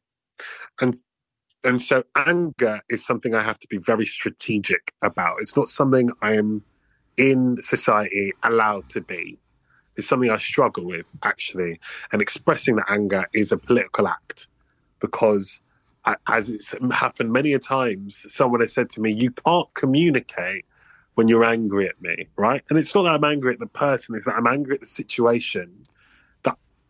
And 0.82 0.96
and 1.66 1.82
so 1.82 2.04
anger 2.16 2.82
is 2.90 3.06
something 3.06 3.34
I 3.34 3.44
have 3.44 3.60
to 3.60 3.68
be 3.68 3.78
very 3.78 4.06
strategic 4.06 4.94
about. 5.02 5.38
It's 5.40 5.58
not 5.58 5.68
something 5.68 6.12
I 6.22 6.34
am 6.34 6.64
in 7.18 7.58
society 7.62 8.34
allowed 8.44 8.90
to 8.90 9.02
be. 9.02 9.40
It's 9.96 10.08
something 10.08 10.30
I 10.30 10.38
struggle 10.38 10.86
with 10.86 11.08
actually. 11.24 11.80
And 12.12 12.22
expressing 12.22 12.76
that 12.76 12.86
anger 12.90 13.28
is 13.34 13.52
a 13.52 13.58
political 13.58 14.08
act 14.08 14.48
because 15.00 15.60
as 16.28 16.50
it's 16.50 16.76
happened 16.92 17.34
many 17.34 17.54
a 17.54 17.60
times, 17.60 18.26
someone 18.30 18.62
has 18.62 18.74
said 18.74 18.90
to 18.92 19.02
me, 19.02 19.12
you 19.12 19.32
can't 19.32 19.74
communicate 19.74 20.66
when 21.16 21.28
you're 21.28 21.46
angry 21.46 21.88
at 21.88 22.00
me, 22.02 22.28
right? 22.36 22.64
And 22.70 22.78
it's 22.78 22.94
not 22.94 23.04
that 23.04 23.14
I'm 23.14 23.24
angry 23.24 23.54
at 23.54 23.60
the 23.60 23.68
person, 23.68 24.16
it's 24.16 24.26
that 24.26 24.36
I'm 24.36 24.48
angry 24.48 24.76
at 24.76 24.82
the 24.82 24.88
situation 24.88 25.88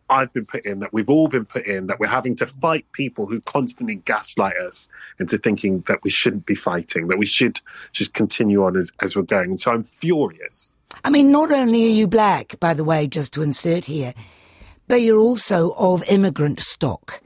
I've 0.08 0.32
been 0.32 0.46
put 0.46 0.64
in, 0.64 0.80
that 0.80 0.92
we've 0.92 1.08
all 1.08 1.28
been 1.28 1.44
put 1.44 1.66
in, 1.66 1.86
that 1.88 1.98
we're 1.98 2.06
having 2.06 2.36
to 2.36 2.46
fight 2.46 2.86
people 2.92 3.26
who 3.26 3.40
constantly 3.40 3.96
gaslight 3.96 4.56
us 4.56 4.88
into 5.18 5.38
thinking 5.38 5.84
that 5.88 6.00
we 6.02 6.10
shouldn't 6.10 6.46
be 6.46 6.54
fighting, 6.54 7.08
that 7.08 7.18
we 7.18 7.26
should 7.26 7.60
just 7.92 8.14
continue 8.14 8.64
on 8.64 8.76
as, 8.76 8.92
as 9.00 9.16
we're 9.16 9.22
going. 9.22 9.50
And 9.50 9.60
so 9.60 9.72
I'm 9.72 9.84
furious. 9.84 10.72
I 11.04 11.10
mean, 11.10 11.30
not 11.32 11.50
only 11.50 11.84
are 11.86 11.90
you 11.90 12.06
black, 12.06 12.58
by 12.60 12.74
the 12.74 12.84
way, 12.84 13.06
just 13.06 13.32
to 13.34 13.42
insert 13.42 13.84
here, 13.84 14.14
but 14.88 14.96
you're 14.96 15.18
also 15.18 15.72
of 15.78 16.08
immigrant 16.08 16.60
stock. 16.60 17.20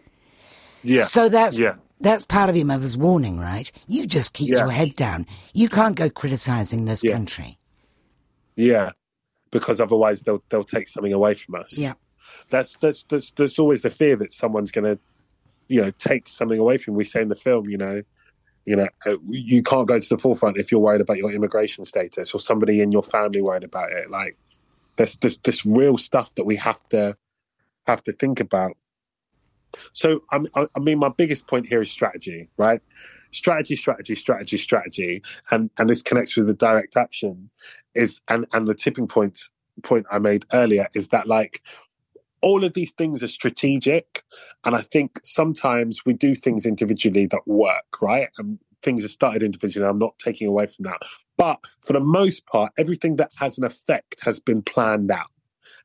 Yeah. 0.83 1.05
So 1.05 1.29
that's 1.29 1.59
yeah. 1.59 1.75
That's 2.03 2.25
part 2.25 2.49
of 2.49 2.57
your 2.57 2.65
mother's 2.65 2.97
warning, 2.97 3.39
right? 3.39 3.71
You 3.87 4.07
just 4.07 4.33
keep 4.33 4.49
yeah. 4.49 4.61
your 4.61 4.71
head 4.71 4.95
down. 4.95 5.27
You 5.53 5.69
can't 5.69 5.95
go 5.95 6.09
criticizing 6.09 6.87
this 6.87 7.05
yeah. 7.05 7.13
country. 7.13 7.59
Yeah, 8.57 8.93
because 9.51 9.83
otherwise 9.83 10.23
they'll 10.23 10.43
they'll 10.49 10.65
take 10.65 10.89
something 10.89 11.13
away 11.13 11.35
from 11.35 11.57
us. 11.57 11.77
Yeah, 11.77 11.93
that's 12.51 12.77
that's 12.77 13.05
that's, 13.05 13.31
that's 13.31 13.59
always 13.59 13.83
the 13.83 13.91
fear 13.91 14.17
that 14.17 14.33
someone's 14.33 14.71
going 14.71 14.85
to, 14.85 15.01
you 15.69 15.83
know, 15.83 15.91
take 15.93 16.29
something 16.29 16.59
away 16.59 16.79
from. 16.79 16.95
We 16.95 17.05
say 17.05 17.23
in 17.23 17.29
the 17.29 17.35
film, 17.35 17.69
you 17.69 17.79
know, 17.79 18.03
you 18.67 18.77
know, 18.77 18.89
uh, 19.07 19.17
you 19.27 19.63
can't 19.63 19.89
go 19.89 19.99
to 19.99 20.09
the 20.09 20.19
forefront 20.19 20.59
if 20.59 20.71
you're 20.71 20.81
worried 20.81 21.01
about 21.01 21.17
your 21.17 21.33
immigration 21.33 21.85
status 21.85 22.35
or 22.35 22.41
somebody 22.41 22.81
in 22.81 22.93
your 22.93 23.03
family 23.03 23.41
worried 23.41 23.65
about 23.65 23.93
it. 23.93 24.11
Like, 24.11 24.37
there's 24.97 25.17
this 25.17 25.39
this 25.39 25.65
real 25.65 25.97
stuff 25.97 26.35
that 26.35 26.45
we 26.45 26.57
have 26.57 26.87
to 26.91 27.17
have 27.87 28.05
to 28.05 28.13
think 28.13 28.41
about. 28.41 28.77
So, 29.93 30.21
I, 30.31 30.41
I 30.77 30.81
mean, 30.81 30.99
my 30.99 31.09
biggest 31.09 31.47
point 31.47 31.67
here 31.67 31.81
is 31.81 31.91
strategy, 31.91 32.49
right? 32.57 32.81
Strategy, 33.31 33.77
strategy, 33.77 34.15
strategy, 34.15 34.57
strategy, 34.57 35.23
and 35.51 35.71
and 35.79 35.89
this 35.89 36.03
connects 36.03 36.37
with 36.37 36.47
the 36.47 36.55
direct 36.55 36.97
action 36.97 37.51
is 37.95 38.21
and 38.29 38.47
and 38.53 38.69
the 38.69 38.75
tipping 38.75 39.07
point 39.07 39.41
point 39.83 40.07
I 40.11 40.19
made 40.19 40.45
earlier 40.53 40.89
is 40.95 41.09
that 41.09 41.27
like 41.27 41.63
all 42.43 42.65
of 42.65 42.75
these 42.75 42.93
things 42.93 43.23
are 43.23 43.29
strategic, 43.29 44.23
and 44.65 44.75
I 44.75 44.83
think 44.83 45.21
sometimes 45.25 46.05
we 46.05 46.13
do 46.13 46.35
things 46.35 46.67
individually 46.67 47.27
that 47.27 47.47
work, 47.47 48.01
right? 48.01 48.29
And 48.39 48.59
things 48.83 49.05
are 49.05 49.09
started 49.09 49.43
individually. 49.43 49.89
I'm 49.89 49.99
not 49.99 50.19
taking 50.19 50.49
away 50.49 50.67
from 50.67 50.85
that, 50.85 50.99
but 51.37 51.59
for 51.85 51.93
the 51.93 52.01
most 52.01 52.47
part, 52.47 52.73
everything 52.79 53.17
that 53.17 53.31
has 53.39 53.59
an 53.59 53.65
effect 53.65 54.21
has 54.23 54.41
been 54.41 54.63
planned 54.63 55.11
out 55.11 55.27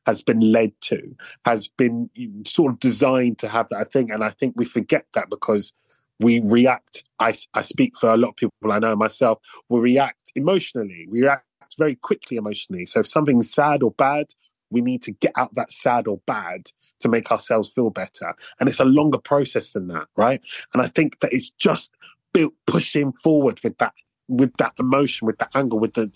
has 0.06 0.22
been 0.22 0.40
led 0.40 0.72
to, 0.80 1.14
has 1.44 1.68
been 1.68 2.08
sort 2.46 2.72
of 2.72 2.80
designed 2.80 3.38
to 3.38 3.48
have 3.48 3.68
that 3.70 3.92
thing. 3.92 4.10
And 4.10 4.22
I 4.22 4.30
think 4.30 4.54
we 4.56 4.64
forget 4.64 5.04
that 5.14 5.28
because 5.28 5.72
we 6.20 6.40
react. 6.44 7.04
I, 7.18 7.34
I 7.54 7.62
speak 7.62 7.96
for 7.98 8.10
a 8.10 8.16
lot 8.16 8.30
of 8.30 8.36
people 8.36 8.52
I 8.70 8.78
know 8.78 8.96
myself. 8.96 9.38
We 9.68 9.80
react 9.80 10.32
emotionally. 10.34 11.06
We 11.10 11.22
react 11.22 11.44
very 11.76 11.96
quickly 11.96 12.36
emotionally. 12.36 12.86
So 12.86 13.00
if 13.00 13.06
something's 13.06 13.52
sad 13.52 13.82
or 13.82 13.90
bad, 13.90 14.26
we 14.70 14.80
need 14.80 15.02
to 15.02 15.12
get 15.12 15.32
out 15.36 15.54
that 15.54 15.70
sad 15.70 16.06
or 16.06 16.20
bad 16.26 16.70
to 17.00 17.08
make 17.08 17.30
ourselves 17.30 17.70
feel 17.70 17.90
better. 17.90 18.34
And 18.58 18.68
it's 18.68 18.80
a 18.80 18.84
longer 18.84 19.18
process 19.18 19.72
than 19.72 19.88
that, 19.88 20.06
right? 20.16 20.44
And 20.72 20.82
I 20.82 20.88
think 20.88 21.20
that 21.20 21.32
it's 21.32 21.50
just 21.50 21.94
built 22.32 22.54
pushing 22.66 23.12
forward 23.12 23.60
with 23.62 23.78
that 23.78 23.94
with 24.28 24.56
that 24.56 24.72
emotion, 24.78 25.26
with 25.26 25.38
that 25.38 25.50
anger, 25.54 25.76
with 25.76 25.94
the 25.94 26.10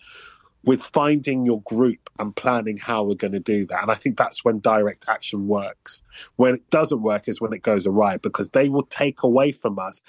with 0.63 0.83
finding 0.83 1.47
your 1.47 1.63
group 1.63 2.11
and 2.19 2.37
planning 2.37 2.77
how 2.77 3.03
we're 3.03 3.15
going 3.15 3.33
to 3.33 3.41
do 3.41 3.67
that. 3.67 3.81
And 3.83 3.91
I 3.91 3.95
think 3.95 4.19
that's 4.19 4.45
when 4.45 4.61
direct 4.61 5.07
action 5.09 5.47
works. 5.47 6.03
When 6.37 6.55
it 6.55 6.69
doesn't 6.71 7.03
work 7.03 7.29
is 7.29 7.41
when 7.41 7.53
it 7.53 7.63
goes 7.63 7.87
awry 7.87 8.19
because 8.19 8.51
they 8.51 8.69
will 8.69 8.83
take 8.83 9.23
away 9.23 9.53
from 9.53 9.79
us 9.79 10.03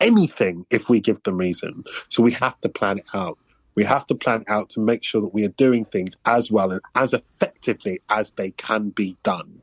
anything 0.00 0.66
if 0.70 0.88
we 0.88 1.00
give 1.00 1.22
them 1.22 1.38
reason. 1.38 1.84
So 2.08 2.22
we 2.22 2.32
have 2.32 2.60
to 2.62 2.68
plan 2.68 2.98
it 2.98 3.06
out. 3.14 3.38
We 3.74 3.84
have 3.84 4.06
to 4.06 4.14
plan 4.14 4.44
out 4.48 4.70
to 4.70 4.80
make 4.80 5.02
sure 5.02 5.20
that 5.22 5.34
we 5.34 5.44
are 5.44 5.48
doing 5.48 5.84
things 5.84 6.16
as 6.24 6.50
well 6.50 6.72
and 6.72 6.80
as 6.94 7.12
effectively 7.12 8.00
as 8.08 8.32
they 8.32 8.50
can 8.52 8.90
be 8.90 9.16
done. 9.22 9.62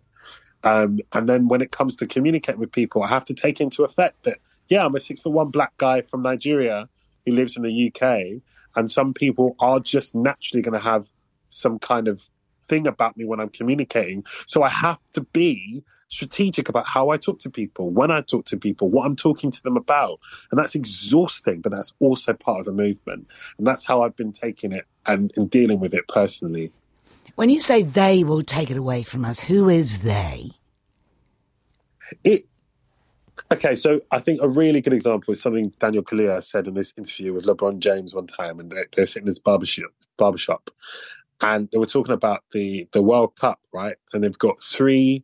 Um, 0.63 0.99
and 1.13 1.29
then 1.29 1.47
when 1.47 1.61
it 1.61 1.71
comes 1.71 1.95
to 1.97 2.07
communicating 2.07 2.59
with 2.59 2.71
people, 2.71 3.03
I 3.03 3.07
have 3.07 3.25
to 3.25 3.33
take 3.33 3.61
into 3.61 3.83
effect 3.83 4.23
that, 4.23 4.39
yeah, 4.67 4.85
I'm 4.85 4.95
a 4.95 4.99
six 4.99 5.21
foot 5.21 5.31
one 5.31 5.49
black 5.49 5.77
guy 5.77 6.01
from 6.01 6.21
Nigeria 6.21 6.89
who 7.25 7.33
lives 7.33 7.55
in 7.55 7.63
the 7.63 7.87
UK 7.87 8.41
and 8.75 8.91
some 8.91 9.13
people 9.13 9.55
are 9.59 9.79
just 9.79 10.15
naturally 10.15 10.61
going 10.61 10.73
to 10.73 10.83
have 10.83 11.07
some 11.49 11.79
kind 11.79 12.07
of 12.07 12.23
thing 12.67 12.87
about 12.87 13.17
me 13.17 13.25
when 13.25 13.39
I'm 13.39 13.49
communicating. 13.49 14.23
So 14.47 14.63
I 14.63 14.69
have 14.69 14.99
to 15.13 15.21
be 15.21 15.83
strategic 16.09 16.69
about 16.69 16.87
how 16.87 17.09
I 17.09 17.17
talk 17.17 17.39
to 17.39 17.49
people, 17.49 17.89
when 17.89 18.11
I 18.11 18.21
talk 18.21 18.45
to 18.45 18.57
people, 18.57 18.89
what 18.89 19.05
I'm 19.05 19.15
talking 19.15 19.51
to 19.51 19.63
them 19.63 19.77
about. 19.77 20.19
And 20.51 20.59
that's 20.59 20.75
exhausting, 20.75 21.61
but 21.61 21.71
that's 21.71 21.93
also 21.99 22.33
part 22.33 22.59
of 22.59 22.65
the 22.65 22.73
movement. 22.73 23.27
And 23.57 23.65
that's 23.65 23.85
how 23.85 24.01
I've 24.01 24.15
been 24.15 24.33
taking 24.33 24.71
it 24.71 24.85
and, 25.05 25.31
and 25.37 25.49
dealing 25.49 25.79
with 25.79 25.93
it 25.93 26.07
personally. 26.07 26.73
When 27.35 27.49
you 27.49 27.59
say 27.59 27.83
they 27.83 28.23
will 28.23 28.43
take 28.43 28.69
it 28.69 28.77
away 28.77 29.03
from 29.03 29.23
us, 29.23 29.39
who 29.39 29.69
is 29.69 29.99
they? 29.99 30.51
It 32.23 32.43
Okay, 33.51 33.73
so 33.75 33.99
I 34.11 34.19
think 34.19 34.41
a 34.41 34.47
really 34.47 34.81
good 34.81 34.93
example 34.93 35.31
is 35.31 35.41
something 35.41 35.73
Daniel 35.79 36.03
Kaluuya 36.03 36.43
said 36.43 36.67
in 36.67 36.75
this 36.75 36.93
interview 36.97 37.33
with 37.33 37.45
LeBron 37.45 37.79
James 37.79 38.13
one 38.13 38.27
time, 38.27 38.59
and 38.59 38.69
they, 38.69 38.83
they 38.95 39.03
were 39.03 39.05
sitting 39.07 39.23
in 39.23 39.31
this 39.31 39.39
barbershop, 39.39 39.89
barbershop, 40.17 40.69
and 41.41 41.67
they 41.71 41.79
were 41.79 41.85
talking 41.87 42.13
about 42.13 42.43
the 42.51 42.87
the 42.91 43.01
World 43.01 43.35
Cup, 43.37 43.59
right? 43.73 43.95
And 44.13 44.23
they've 44.23 44.37
got 44.37 44.61
three 44.61 45.23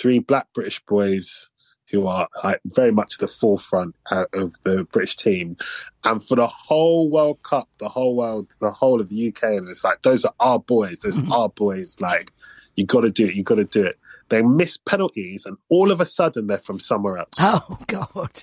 three 0.00 0.18
black 0.18 0.46
British 0.54 0.80
boys 0.86 1.50
who 1.90 2.06
are 2.06 2.28
like 2.44 2.60
very 2.66 2.92
much 2.92 3.18
the 3.18 3.26
forefront 3.26 3.96
uh, 4.10 4.24
of 4.32 4.54
the 4.62 4.84
British 4.92 5.16
team, 5.16 5.56
and 6.04 6.22
for 6.22 6.36
the 6.36 6.46
whole 6.46 7.10
World 7.10 7.42
Cup, 7.42 7.68
the 7.78 7.88
whole 7.88 8.16
world, 8.16 8.46
the 8.60 8.70
whole 8.70 9.00
of 9.00 9.08
the 9.08 9.28
UK, 9.28 9.42
and 9.42 9.68
it's 9.68 9.84
like 9.84 10.02
those 10.02 10.24
are 10.24 10.34
our 10.40 10.58
boys, 10.58 10.98
those 11.00 11.18
are 11.18 11.32
our 11.32 11.48
boys. 11.48 11.96
Like 12.00 12.32
you 12.76 12.86
got 12.86 13.00
to 13.00 13.10
do 13.10 13.26
it, 13.26 13.34
you 13.34 13.42
got 13.42 13.56
to 13.56 13.64
do 13.64 13.84
it. 13.84 13.96
They 14.28 14.42
miss 14.42 14.76
penalties, 14.76 15.44
and 15.44 15.56
all 15.68 15.90
of 15.90 16.00
a 16.00 16.06
sudden 16.06 16.46
they're 16.46 16.58
from 16.58 16.78
somewhere 16.78 17.18
else. 17.18 17.34
Oh 17.38 17.78
God, 17.88 18.42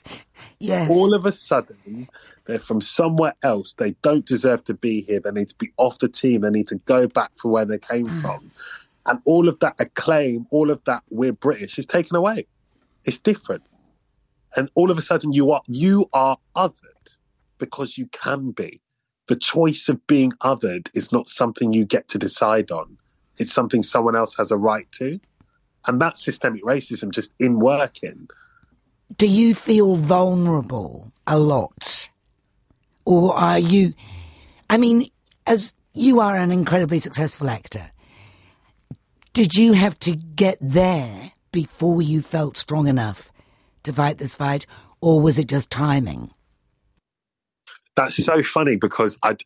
yes. 0.60 0.90
All 0.92 1.14
of 1.14 1.26
a 1.26 1.32
sudden 1.32 2.10
they're 2.46 2.60
from 2.60 2.82
somewhere 2.82 3.34
else. 3.42 3.74
They 3.76 3.92
don't 4.02 4.26
deserve 4.26 4.66
to 4.66 4.74
be 4.74 5.02
here. 5.02 5.22
They 5.22 5.32
need 5.32 5.50
to 5.50 5.56
be 5.56 5.72
off 5.78 6.00
the 6.00 6.10
team. 6.10 6.42
They 6.42 6.50
need 6.50 6.68
to 6.68 6.80
go 6.80 7.08
back 7.08 7.32
for 7.38 7.50
where 7.50 7.66
they 7.66 7.78
came 7.78 8.10
hmm. 8.10 8.20
from. 8.20 8.52
And 9.08 9.20
all 9.26 9.48
of 9.48 9.60
that 9.60 9.76
acclaim, 9.80 10.46
all 10.52 10.70
of 10.70 10.84
that 10.84 11.04
we're 11.10 11.34
British 11.34 11.80
is 11.80 11.86
taken 11.86 12.16
away. 12.16 12.48
It's 13.04 13.18
different. 13.18 13.64
And 14.56 14.70
all 14.76 14.92
of 14.92 14.98
a 14.98 15.02
sudden 15.02 15.34
you 15.34 15.52
are 15.52 15.62
you 15.66 16.10
are 16.14 16.38
othered 16.56 17.18
because 17.58 17.98
you 17.98 18.08
can 18.08 18.52
be. 18.52 18.82
The 19.28 19.36
choice 19.36 19.90
of 19.90 20.06
being 20.08 20.32
othered 20.44 20.90
is 20.94 21.12
not 21.12 21.28
something 21.28 21.74
you 21.74 21.86
get 21.86 22.08
to 22.10 22.18
decide 22.18 22.72
on. 22.72 22.98
It's 23.38 23.54
something 23.54 23.84
someone 23.84 24.16
else 24.16 24.36
has 24.38 24.52
a 24.52 24.58
right 24.58 24.92
to. 24.94 25.20
And 25.86 26.02
that's 26.02 26.24
systemic 26.24 26.64
racism 26.64 27.12
just 27.12 27.34
in 27.40 27.60
working. 27.60 28.28
Do 29.16 29.28
you 29.28 29.56
feel 29.56 29.96
vulnerable 29.96 31.12
a 31.26 31.40
lot? 31.40 32.10
Or 33.06 33.34
are 33.36 33.60
you 33.60 33.94
I 34.70 34.78
mean, 34.78 35.08
as 35.46 35.74
you 35.94 36.20
are 36.20 36.36
an 36.36 36.52
incredibly 36.52 37.00
successful 37.00 37.50
actor, 37.50 37.90
did 39.38 39.54
you 39.54 39.74
have 39.74 40.00
to 40.00 40.16
get 40.16 40.58
there 40.60 41.32
before 41.52 42.02
you 42.02 42.24
felt 42.24 42.58
strong 42.58 42.88
enough 42.88 43.32
to 43.84 43.94
fight 43.94 44.18
this 44.18 44.34
fight, 44.34 44.66
or 45.00 45.22
was 45.22 45.38
it 45.38 45.48
just 45.48 45.70
timing? 45.70 46.32
That's 47.96 48.16
so 48.16 48.42
funny 48.42 48.78
because 48.78 49.20
I, 49.22 49.38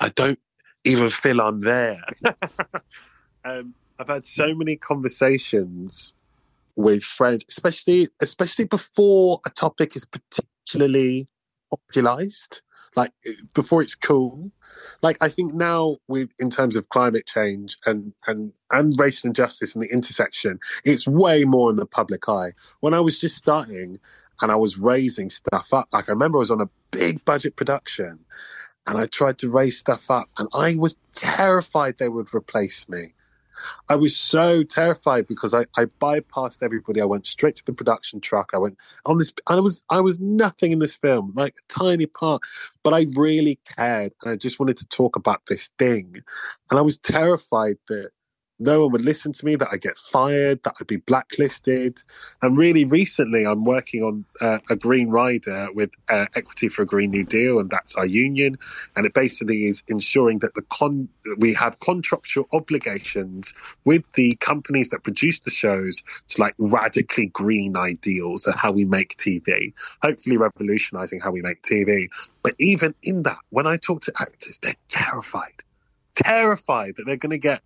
I 0.00 0.08
don't 0.08 0.38
even 0.84 1.10
feel 1.10 1.42
I'm 1.42 1.60
there. 1.60 2.00
um, 3.44 3.74
I've 3.98 4.08
had 4.08 4.24
so 4.24 4.54
many 4.54 4.76
conversations 4.76 6.14
with 6.74 7.04
friends, 7.04 7.44
especially 7.46 8.08
especially 8.22 8.64
before 8.64 9.42
a 9.44 9.50
topic 9.50 9.94
is 9.94 10.06
particularly 10.06 11.28
popularized, 11.68 12.62
like 12.96 13.12
before 13.54 13.82
it's 13.82 13.94
cool. 13.94 14.50
Like 15.02 15.18
I 15.20 15.28
think 15.28 15.54
now, 15.54 15.96
with 16.08 16.30
in 16.38 16.50
terms 16.50 16.76
of 16.76 16.88
climate 16.88 17.26
change 17.26 17.76
and 17.86 18.12
and 18.26 18.52
and 18.70 18.98
racial 18.98 19.28
injustice 19.28 19.74
and 19.74 19.82
the 19.82 19.92
intersection, 19.92 20.58
it's 20.84 21.06
way 21.06 21.44
more 21.44 21.70
in 21.70 21.76
the 21.76 21.86
public 21.86 22.28
eye. 22.28 22.52
When 22.80 22.94
I 22.94 23.00
was 23.00 23.20
just 23.20 23.36
starting, 23.36 23.98
and 24.40 24.50
I 24.50 24.56
was 24.56 24.78
raising 24.78 25.30
stuff 25.30 25.72
up. 25.72 25.88
Like 25.92 26.08
I 26.08 26.12
remember 26.12 26.38
I 26.38 26.40
was 26.40 26.50
on 26.50 26.60
a 26.60 26.68
big 26.90 27.24
budget 27.24 27.56
production 27.56 28.18
and 28.86 28.98
I 28.98 29.06
tried 29.06 29.38
to 29.38 29.50
raise 29.50 29.78
stuff 29.78 30.10
up 30.10 30.28
and 30.38 30.48
I 30.54 30.76
was 30.76 30.96
terrified 31.14 31.98
they 31.98 32.08
would 32.08 32.34
replace 32.34 32.88
me. 32.88 33.14
I 33.88 33.96
was 33.96 34.16
so 34.16 34.62
terrified 34.62 35.26
because 35.26 35.54
I, 35.54 35.66
I 35.76 35.86
bypassed 36.00 36.62
everybody. 36.62 37.00
I 37.00 37.04
went 37.04 37.26
straight 37.26 37.56
to 37.56 37.64
the 37.64 37.72
production 37.72 38.20
truck. 38.20 38.50
I 38.54 38.58
went 38.58 38.78
on 39.06 39.18
this 39.18 39.32
and 39.48 39.58
I 39.58 39.60
was 39.60 39.82
I 39.90 40.00
was 40.00 40.20
nothing 40.20 40.72
in 40.72 40.78
this 40.78 40.96
film, 40.96 41.32
like 41.36 41.54
a 41.58 41.72
tiny 41.72 42.06
part. 42.06 42.42
But 42.82 42.94
I 42.94 43.06
really 43.16 43.58
cared 43.76 44.12
and 44.22 44.32
I 44.32 44.36
just 44.36 44.58
wanted 44.58 44.78
to 44.78 44.86
talk 44.86 45.16
about 45.16 45.42
this 45.48 45.70
thing. 45.78 46.16
And 46.70 46.78
I 46.78 46.82
was 46.82 46.98
terrified 46.98 47.76
that 47.88 48.10
no 48.58 48.82
one 48.82 48.92
would 48.92 49.02
listen 49.02 49.32
to 49.32 49.44
me, 49.44 49.56
that 49.56 49.68
I'd 49.72 49.80
get 49.80 49.98
fired, 49.98 50.62
that 50.62 50.74
I'd 50.80 50.86
be 50.86 50.96
blacklisted. 50.96 51.98
And 52.40 52.56
really 52.56 52.84
recently, 52.84 53.46
I'm 53.46 53.64
working 53.64 54.02
on 54.02 54.24
uh, 54.40 54.58
a 54.70 54.76
green 54.76 55.08
rider 55.08 55.68
with 55.74 55.90
uh, 56.08 56.26
Equity 56.34 56.68
for 56.68 56.82
a 56.82 56.86
Green 56.86 57.10
New 57.10 57.24
Deal, 57.24 57.58
and 57.58 57.68
that's 57.68 57.96
our 57.96 58.06
union. 58.06 58.56
And 58.94 59.06
it 59.06 59.14
basically 59.14 59.64
is 59.64 59.82
ensuring 59.88 60.38
that 60.40 60.54
the 60.54 60.62
con- 60.62 61.08
we 61.38 61.54
have 61.54 61.80
contractual 61.80 62.46
obligations 62.52 63.52
with 63.84 64.04
the 64.14 64.36
companies 64.36 64.90
that 64.90 65.02
produce 65.02 65.40
the 65.40 65.50
shows 65.50 66.02
to 66.28 66.40
like 66.40 66.54
radically 66.58 67.26
green 67.26 67.76
ideals 67.76 68.46
of 68.46 68.54
how 68.54 68.70
we 68.70 68.84
make 68.84 69.16
TV, 69.16 69.72
hopefully 70.02 70.36
revolutionizing 70.36 71.20
how 71.20 71.32
we 71.32 71.42
make 71.42 71.62
TV. 71.62 72.06
But 72.42 72.54
even 72.58 72.94
in 73.02 73.24
that, 73.24 73.38
when 73.50 73.66
I 73.66 73.76
talk 73.78 74.02
to 74.02 74.12
actors, 74.18 74.60
they're 74.62 74.76
terrified, 74.88 75.62
terrified 76.14 76.94
that 76.96 77.04
they're 77.06 77.16
going 77.16 77.30
to 77.30 77.38
get 77.38 77.62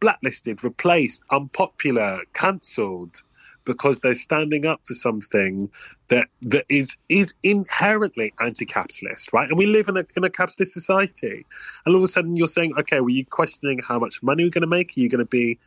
blacklisted, 0.00 0.62
replaced, 0.64 1.22
unpopular, 1.30 2.22
cancelled 2.34 3.22
because 3.68 3.98
they're 3.98 4.14
standing 4.14 4.64
up 4.64 4.80
for 4.84 4.94
something 4.94 5.70
that 6.08 6.26
that 6.40 6.64
is 6.70 6.96
is 7.10 7.34
inherently 7.42 8.32
anti-capitalist, 8.40 9.30
right? 9.32 9.48
And 9.48 9.58
we 9.58 9.66
live 9.66 9.88
in 9.88 9.98
a 9.98 10.06
in 10.16 10.24
a 10.24 10.30
capitalist 10.30 10.72
society, 10.72 11.44
and 11.84 11.94
all 11.94 11.96
of 11.96 12.02
a 12.02 12.08
sudden 12.08 12.34
you're 12.34 12.46
saying, 12.46 12.72
okay, 12.78 13.00
well, 13.00 13.10
you 13.10 13.26
questioning 13.26 13.78
how 13.80 13.98
much 13.98 14.22
money 14.22 14.44
we're 14.44 14.50
going 14.50 14.62
to 14.62 14.66
make? 14.66 14.96
Are 14.96 15.00
you 15.00 15.08
going 15.10 15.18
to 15.18 15.26
be 15.26 15.58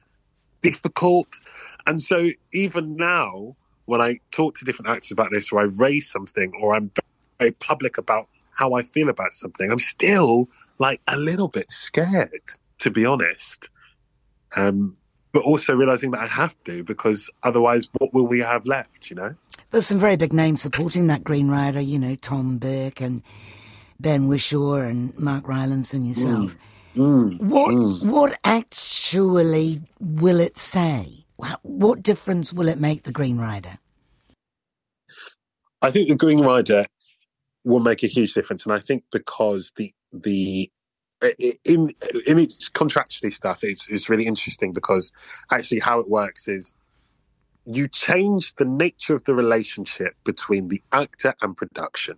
difficult? 0.64 1.28
And 1.86 2.02
so 2.02 2.30
even 2.54 2.96
now, 2.96 3.56
when 3.86 4.02
I 4.02 4.20
talk 4.32 4.56
to 4.56 4.66
different 4.66 4.90
actors 4.90 5.12
about 5.12 5.30
this, 5.32 5.52
or 5.52 5.60
I 5.60 5.66
raise 5.66 6.10
something, 6.10 6.54
or 6.60 6.74
I'm 6.74 6.92
very 7.38 7.52
public 7.52 8.00
about 8.00 8.28
how 8.54 8.74
I 8.74 8.82
feel 8.82 9.10
about 9.10 9.34
something, 9.34 9.72
I'm 9.72 9.80
still 9.80 10.50
like 10.80 11.02
a 11.08 11.18
little 11.18 11.48
bit 11.48 11.72
scared, 11.72 12.32
to 12.80 12.90
be 12.90 13.06
honest. 13.06 13.70
Um, 14.56 14.98
but 15.34 15.44
also 15.44 15.74
realizing 15.74 16.12
that 16.12 16.22
I 16.22 16.28
have 16.28 16.62
to 16.66 16.84
because 16.84 17.30
otherwise, 17.44 17.90
what 17.98 18.14
will 18.14 18.28
we 18.28 18.40
have 18.40 18.66
left? 18.66 19.10
You 19.10 19.16
know, 19.16 19.36
there's 19.72 19.88
some 19.88 20.00
very 20.00 20.18
big 20.18 20.34
names 20.34 20.62
supporting 20.62 21.08
that 21.08 21.24
Green 21.24 21.50
Rider. 21.50 21.80
You 21.80 22.00
know, 22.00 22.16
Tom 22.16 22.58
Burke 22.58 23.02
and 23.02 23.24
Ben 24.00 24.28
Whishaw 24.28 24.90
and 24.90 25.18
Mark 25.18 25.48
Rylance 25.48 25.94
and 25.94 26.08
yourself. 26.08 26.54
Mm. 26.96 27.40
Mm. 27.40 27.40
What 27.42 27.74
mm. 27.74 28.04
what 28.04 28.38
actually 28.44 29.82
will 30.00 30.40
it 30.40 30.58
say? 30.58 31.26
What 31.64 32.04
difference 32.04 32.54
will 32.54 32.68
it 32.68 32.80
make 32.80 33.04
the 33.04 33.12
Green 33.12 33.38
Rider? 33.38 33.80
I 35.82 35.90
think 35.90 36.10
the 36.10 36.16
Green 36.16 36.42
Rider 36.42 36.86
will 37.64 37.80
make 37.80 38.04
a 38.04 38.08
huge 38.08 38.34
difference, 38.34 38.66
and 38.66 38.74
I 38.74 38.80
think 38.80 39.04
because 39.12 39.72
the 39.78 39.94
the 40.12 40.70
in 41.64 41.94
in 42.26 42.40
its 42.40 42.70
contractually 42.70 43.34
stuff, 43.34 43.64
it's 43.64 43.88
it's 43.90 44.10
really 44.10 44.26
interesting 44.26 44.74
because 44.74 45.12
actually 45.52 45.80
how 45.80 46.00
it 46.00 46.10
works 46.10 46.48
is 46.48 46.74
you 47.66 47.88
change 47.88 48.56
the 48.56 48.66
nature 48.66 49.16
of 49.16 49.24
the 49.26 49.36
relationship 49.36 50.16
between 50.24 50.68
the 50.68 50.82
actor 50.92 51.36
and 51.42 51.56
production. 51.56 52.18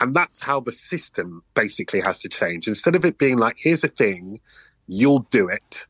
And 0.00 0.14
that's 0.14 0.40
how 0.40 0.60
the 0.60 0.72
system 0.72 1.42
basically 1.54 2.00
has 2.00 2.20
to 2.20 2.28
change. 2.28 2.66
Instead 2.66 2.94
of 2.94 3.04
it 3.04 3.18
being 3.18 3.38
like, 3.38 3.56
here's 3.58 3.84
a 3.84 3.88
thing, 3.88 4.40
you'll 4.86 5.26
do 5.30 5.48
it 5.48 5.86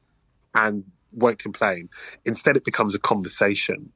and 0.55 0.85
won't 1.12 1.38
complain. 1.38 1.88
Instead, 2.25 2.57
it 2.57 2.64
becomes 2.64 2.95
a 2.95 2.99
conversation 2.99 3.91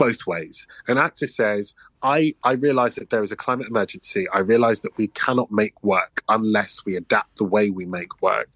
both 0.00 0.26
ways. 0.26 0.66
An 0.88 0.96
actor 0.96 1.26
says, 1.26 1.74
I, 2.02 2.34
I 2.42 2.52
realize 2.52 2.94
that 2.94 3.10
there 3.10 3.22
is 3.22 3.30
a 3.30 3.36
climate 3.36 3.66
emergency. 3.68 4.26
I 4.30 4.38
realize 4.38 4.80
that 4.80 4.96
we 4.96 5.08
cannot 5.08 5.52
make 5.52 5.74
work 5.84 6.22
unless 6.26 6.86
we 6.86 6.96
adapt 6.96 7.36
the 7.36 7.44
way 7.44 7.68
we 7.68 7.84
make 7.84 8.22
work. 8.22 8.48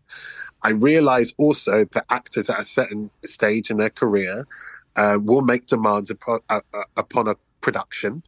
I 0.62 0.70
realize 0.70 1.34
also 1.36 1.84
that 1.92 2.06
actors 2.08 2.48
at 2.48 2.58
a 2.58 2.64
certain 2.64 3.10
stage 3.26 3.70
in 3.70 3.76
their 3.76 3.90
career 3.90 4.46
uh, 4.96 5.18
will 5.20 5.42
make 5.42 5.66
demands 5.66 6.08
upon, 6.08 6.40
uh, 6.48 6.60
uh, 6.72 6.84
upon 6.96 7.28
a 7.28 7.36
production 7.60 8.22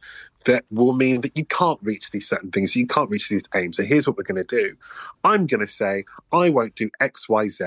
that 0.45 0.65
will 0.69 0.93
mean 0.93 1.21
that 1.21 1.35
you 1.35 1.45
can't 1.45 1.79
reach 1.81 2.11
these 2.11 2.29
certain 2.29 2.51
things. 2.51 2.75
You 2.75 2.85
can't 2.85 3.09
reach 3.09 3.29
these 3.29 3.45
aims. 3.55 3.77
So 3.77 3.83
here's 3.83 4.07
what 4.07 4.15
we're 4.15 4.31
going 4.31 4.45
to 4.45 4.55
do. 4.61 4.75
I'm 5.23 5.47
going 5.47 5.61
to 5.61 5.67
say, 5.67 6.05
I 6.31 6.51
won't 6.51 6.75
do 6.75 6.91
X, 6.99 7.27
Y, 7.27 7.47
Z 7.47 7.65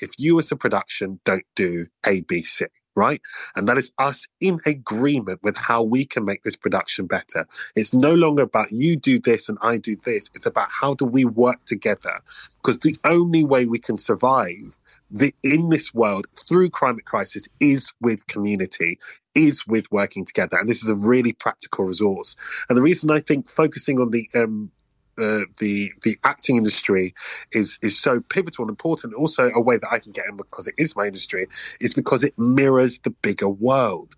if 0.00 0.12
you 0.18 0.38
as 0.38 0.50
a 0.50 0.56
production 0.56 1.20
don't 1.24 1.44
do 1.54 1.86
A, 2.06 2.22
B, 2.22 2.42
C 2.42 2.66
right? 3.00 3.22
And 3.56 3.66
that 3.66 3.78
is 3.78 3.90
us 3.98 4.28
in 4.40 4.60
agreement 4.66 5.40
with 5.42 5.56
how 5.56 5.82
we 5.82 6.04
can 6.04 6.24
make 6.26 6.42
this 6.42 6.56
production 6.56 7.06
better. 7.06 7.46
It's 7.74 7.94
no 7.94 8.12
longer 8.14 8.42
about 8.42 8.70
you 8.70 8.96
do 8.96 9.18
this 9.18 9.48
and 9.48 9.56
I 9.62 9.78
do 9.78 9.96
this. 10.04 10.28
It's 10.34 10.46
about 10.46 10.68
how 10.80 10.92
do 10.94 11.06
we 11.06 11.24
work 11.24 11.64
together? 11.64 12.20
Because 12.60 12.78
the 12.80 12.98
only 13.04 13.42
way 13.42 13.64
we 13.64 13.78
can 13.78 13.96
survive 13.96 14.78
the, 15.10 15.34
in 15.42 15.70
this 15.70 15.94
world 15.94 16.26
through 16.46 16.68
climate 16.70 17.06
crisis 17.06 17.48
is 17.58 17.92
with 18.00 18.26
community, 18.26 18.98
is 19.34 19.66
with 19.66 19.90
working 19.90 20.26
together. 20.26 20.58
And 20.58 20.68
this 20.68 20.82
is 20.82 20.90
a 20.90 20.94
really 20.94 21.32
practical 21.32 21.86
resource. 21.86 22.36
And 22.68 22.76
the 22.76 22.82
reason 22.82 23.10
I 23.10 23.20
think 23.20 23.48
focusing 23.48 23.98
on 23.98 24.10
the 24.10 24.28
um, 24.34 24.70
uh, 25.20 25.44
the 25.58 25.92
the 26.02 26.18
acting 26.24 26.56
industry 26.56 27.14
is 27.52 27.78
is 27.82 27.98
so 27.98 28.20
pivotal 28.20 28.64
and 28.64 28.70
important. 28.70 29.14
Also, 29.14 29.50
a 29.54 29.60
way 29.60 29.76
that 29.76 29.88
I 29.90 29.98
can 29.98 30.12
get 30.12 30.26
in 30.28 30.36
because 30.36 30.66
it 30.66 30.74
is 30.78 30.96
my 30.96 31.06
industry 31.06 31.46
is 31.80 31.94
because 31.94 32.24
it 32.24 32.38
mirrors 32.38 33.00
the 33.00 33.10
bigger 33.10 33.48
world 33.48 34.16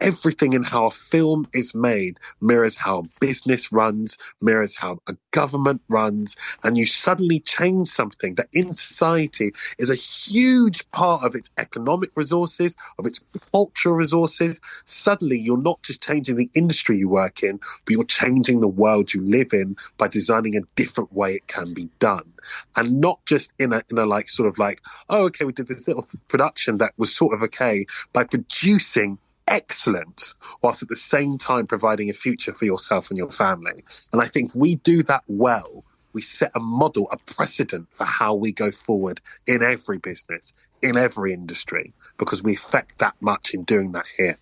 everything 0.00 0.52
in 0.52 0.62
how 0.62 0.86
a 0.86 0.90
film 0.90 1.46
is 1.52 1.74
made 1.74 2.18
mirrors 2.40 2.76
how 2.76 3.04
business 3.20 3.72
runs, 3.72 4.18
mirrors 4.40 4.76
how 4.76 4.98
a 5.06 5.16
government 5.30 5.82
runs, 5.88 6.36
and 6.62 6.76
you 6.76 6.86
suddenly 6.86 7.40
change 7.40 7.88
something 7.88 8.34
that 8.34 8.48
in 8.52 8.72
society 8.74 9.52
is 9.78 9.90
a 9.90 9.94
huge 9.94 10.88
part 10.90 11.22
of 11.24 11.34
its 11.34 11.50
economic 11.58 12.10
resources, 12.14 12.76
of 12.98 13.06
its 13.06 13.20
cultural 13.50 13.94
resources. 13.94 14.60
Suddenly, 14.84 15.38
you're 15.38 15.56
not 15.56 15.82
just 15.82 16.02
changing 16.02 16.36
the 16.36 16.50
industry 16.54 16.98
you 16.98 17.08
work 17.08 17.42
in, 17.42 17.58
but 17.84 17.92
you're 17.92 18.04
changing 18.04 18.60
the 18.60 18.68
world 18.68 19.14
you 19.14 19.22
live 19.22 19.52
in 19.52 19.76
by 19.96 20.08
designing 20.08 20.56
a 20.56 20.62
different 20.76 21.12
way 21.12 21.34
it 21.34 21.46
can 21.46 21.74
be 21.74 21.88
done. 21.98 22.32
And 22.76 23.00
not 23.00 23.24
just 23.26 23.52
in 23.58 23.72
a, 23.72 23.82
in 23.90 23.98
a 23.98 24.06
like, 24.06 24.28
sort 24.28 24.48
of 24.48 24.58
like, 24.58 24.80
oh, 25.08 25.24
okay, 25.26 25.44
we 25.44 25.52
did 25.52 25.68
this 25.68 25.86
little 25.86 26.08
production 26.28 26.78
that 26.78 26.92
was 26.96 27.14
sort 27.14 27.34
of 27.34 27.42
okay, 27.42 27.86
by 28.12 28.24
producing 28.24 29.18
excellent 29.48 30.34
whilst 30.62 30.82
at 30.82 30.88
the 30.88 30.96
same 30.96 31.38
time 31.38 31.66
providing 31.66 32.10
a 32.10 32.12
future 32.12 32.54
for 32.54 32.64
yourself 32.64 33.10
and 33.10 33.18
your 33.18 33.30
family. 33.30 33.84
And 34.12 34.22
I 34.22 34.28
think 34.28 34.52
we 34.54 34.76
do 34.76 35.02
that 35.04 35.24
well. 35.26 35.84
We 36.12 36.22
set 36.22 36.52
a 36.54 36.60
model, 36.60 37.08
a 37.12 37.18
precedent 37.18 37.88
for 37.90 38.04
how 38.04 38.34
we 38.34 38.52
go 38.52 38.70
forward 38.70 39.20
in 39.46 39.62
every 39.62 39.98
business, 39.98 40.54
in 40.82 40.96
every 40.96 41.32
industry, 41.32 41.92
because 42.18 42.42
we 42.42 42.54
affect 42.54 42.98
that 42.98 43.14
much 43.20 43.52
in 43.52 43.64
doing 43.64 43.92
that 43.92 44.06
here. 44.16 44.38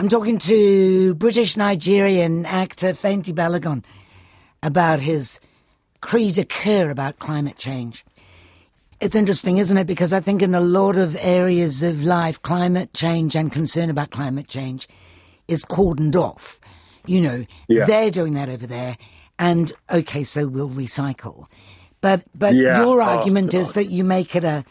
I'm 0.00 0.08
talking 0.08 0.38
to 0.38 1.14
British 1.14 1.56
Nigerian 1.56 2.44
actor 2.44 2.88
Fehinti 2.88 3.32
Balogun 3.32 3.84
about 4.62 5.00
his 5.00 5.38
cri 6.00 6.32
de 6.32 6.44
coeur 6.44 6.90
about 6.90 7.20
climate 7.20 7.56
change. 7.56 8.04
It's 9.02 9.16
interesting, 9.16 9.58
isn't 9.58 9.76
it? 9.76 9.88
Because 9.88 10.12
I 10.12 10.20
think 10.20 10.42
in 10.42 10.54
a 10.54 10.60
lot 10.60 10.96
of 10.96 11.16
areas 11.18 11.82
of 11.82 12.04
life, 12.04 12.40
climate 12.40 12.94
change 12.94 13.34
and 13.34 13.50
concern 13.50 13.90
about 13.90 14.10
climate 14.10 14.46
change 14.46 14.86
is 15.48 15.64
cordoned 15.64 16.14
off. 16.14 16.60
You 17.04 17.20
know, 17.20 17.44
yeah. 17.66 17.84
they're 17.84 18.12
doing 18.12 18.34
that 18.34 18.48
over 18.48 18.64
there. 18.64 18.96
And 19.40 19.72
okay, 19.92 20.22
so 20.22 20.46
we'll 20.46 20.70
recycle. 20.70 21.46
But 22.00 22.22
but 22.32 22.54
Yeah. 22.54 22.80
your 22.80 23.02
Oh, 23.02 23.04
argument 23.04 23.54
is 23.54 23.72
that 23.72 23.86
you 23.86 24.04
make 24.04 24.36
it 24.36 24.44
a 24.44 24.64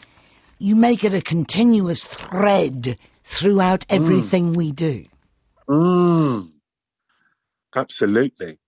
you 0.58 0.76
make 0.76 1.04
it 1.04 1.12
a 1.12 1.20
continuous 1.20 2.04
thread 2.04 2.96
throughout 3.24 3.84
everything 3.90 4.54
we 4.54 4.72
do. 4.72 5.04
Mm. 5.68 6.52
Absolutely. 7.76 8.58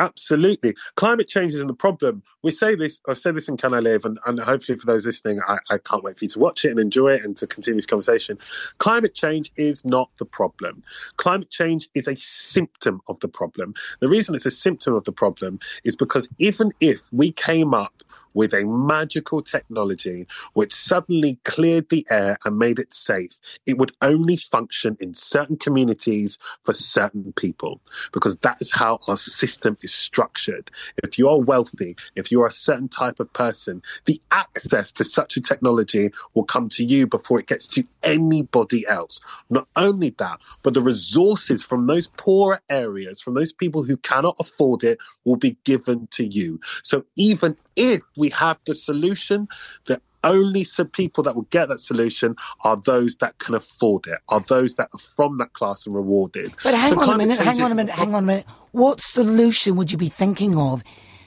Absolutely. 0.00 0.76
Climate 0.96 1.28
change 1.28 1.54
isn't 1.54 1.68
the 1.68 1.74
problem. 1.74 2.24
We 2.42 2.52
say 2.52 2.76
this, 2.76 3.02
I've 3.08 3.18
said 3.20 3.36
this 3.36 3.48
in 3.48 3.58
Can 3.58 3.74
I 3.74 3.80
Live, 3.80 4.06
and, 4.06 4.20
and 4.26 4.40
hopefully 4.40 4.78
for 4.78 4.86
those 4.86 5.06
listening, 5.06 5.40
I, 5.48 5.58
I 5.70 5.78
can't 5.78 6.04
wait 6.04 6.18
for 6.18 6.26
you 6.26 6.30
to 6.30 6.40
watch 6.40 6.66
it 6.66 6.72
and 6.72 6.80
enjoy 6.80 7.14
it 7.14 7.24
and 7.24 7.36
to 7.38 7.48
continue 7.48 7.78
this 7.78 7.86
conversation. 7.86 8.38
Climate 8.80 9.14
change 9.14 9.52
is 9.56 9.86
not 9.86 10.10
the 10.18 10.26
problem. 10.26 10.84
Climate 11.18 11.50
change 11.50 11.90
is 11.94 12.08
a 12.08 12.16
symptom 12.16 13.02
of 13.08 13.20
the 13.20 13.28
problem. 13.28 13.74
The 14.00 14.10
reason 14.10 14.36
it's 14.36 14.46
a 14.46 14.52
symptom 14.52 14.94
of 14.94 15.04
the 15.06 15.12
problem 15.12 15.60
is 15.84 15.96
because 15.96 16.28
even 16.38 16.72
if 16.80 17.02
we 17.12 17.32
came 17.32 17.74
up 17.74 17.94
with 18.34 18.52
a 18.52 18.64
magical 18.64 19.42
technology 19.42 20.26
which 20.54 20.74
suddenly 20.74 21.38
cleared 21.44 21.88
the 21.88 22.06
air 22.10 22.38
and 22.44 22.58
made 22.58 22.78
it 22.78 22.92
safe, 22.92 23.38
it 23.66 23.78
would 23.78 23.92
only 24.02 24.36
function 24.36 24.96
in 25.00 25.14
certain 25.14 25.56
communities 25.56 26.38
for 26.64 26.72
certain 26.72 27.32
people 27.36 27.80
because 28.12 28.36
that 28.38 28.56
is 28.60 28.72
how 28.72 28.98
our 29.08 29.16
system 29.16 29.76
is 29.82 29.94
structured. 29.94 30.70
If 31.02 31.18
you 31.18 31.28
are 31.28 31.38
wealthy, 31.38 31.96
if 32.16 32.30
you 32.30 32.42
are 32.42 32.48
a 32.48 32.52
certain 32.52 32.88
type 32.88 33.20
of 33.20 33.32
person, 33.32 33.82
the 34.04 34.20
access 34.30 34.92
to 34.92 35.04
such 35.04 35.36
a 35.36 35.40
technology 35.40 36.10
will 36.34 36.44
come 36.44 36.68
to 36.70 36.84
you 36.84 37.06
before 37.06 37.40
it 37.40 37.46
gets 37.46 37.66
to 37.68 37.84
anybody 38.02 38.86
else. 38.86 39.20
Not 39.50 39.68
only 39.76 40.14
that, 40.18 40.40
but 40.62 40.74
the 40.74 40.80
resources 40.80 41.62
from 41.62 41.86
those 41.86 42.08
poorer 42.08 42.60
areas, 42.68 43.20
from 43.20 43.34
those 43.34 43.52
people 43.52 43.82
who 43.82 43.96
cannot 43.98 44.36
afford 44.38 44.84
it, 44.84 44.98
will 45.24 45.36
be 45.36 45.56
given 45.64 46.08
to 46.12 46.24
you. 46.24 46.60
So 46.82 47.04
even 47.16 47.56
if 47.80 48.02
we 48.16 48.28
have 48.30 48.58
the 48.66 48.74
solution, 48.74 49.48
the 49.86 50.00
only 50.22 50.64
so 50.64 50.84
people 50.84 51.24
that 51.24 51.34
will 51.34 51.48
get 51.50 51.68
that 51.70 51.80
solution 51.80 52.36
are 52.62 52.76
those 52.76 53.16
that 53.16 53.38
can 53.38 53.54
afford 53.54 54.06
it, 54.06 54.18
are 54.28 54.40
those 54.40 54.74
that 54.74 54.88
are 54.92 54.98
from 55.16 55.38
that 55.38 55.54
class 55.54 55.86
and 55.86 55.94
rewarded. 55.94 56.52
But 56.62 56.74
hang 56.74 56.90
So 56.90 57.00
on 57.00 57.14
a 57.14 57.16
minute, 57.16 57.38
hang 57.38 57.62
on 57.62 57.72
a 57.72 57.74
minute, 57.74 57.94
hang 57.94 58.14
on 58.14 58.24
a 58.24 58.26
minute. 58.26 58.46
What 58.72 59.00
solution 59.00 59.76
would 59.76 59.90
you 59.90 59.96
be 59.96 60.10
thinking 60.10 60.58
of 60.58 60.84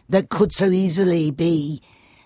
that 0.09 0.29
could 0.29 0.53
so 0.53 0.67
easily 0.67 1.31
be 1.31 1.81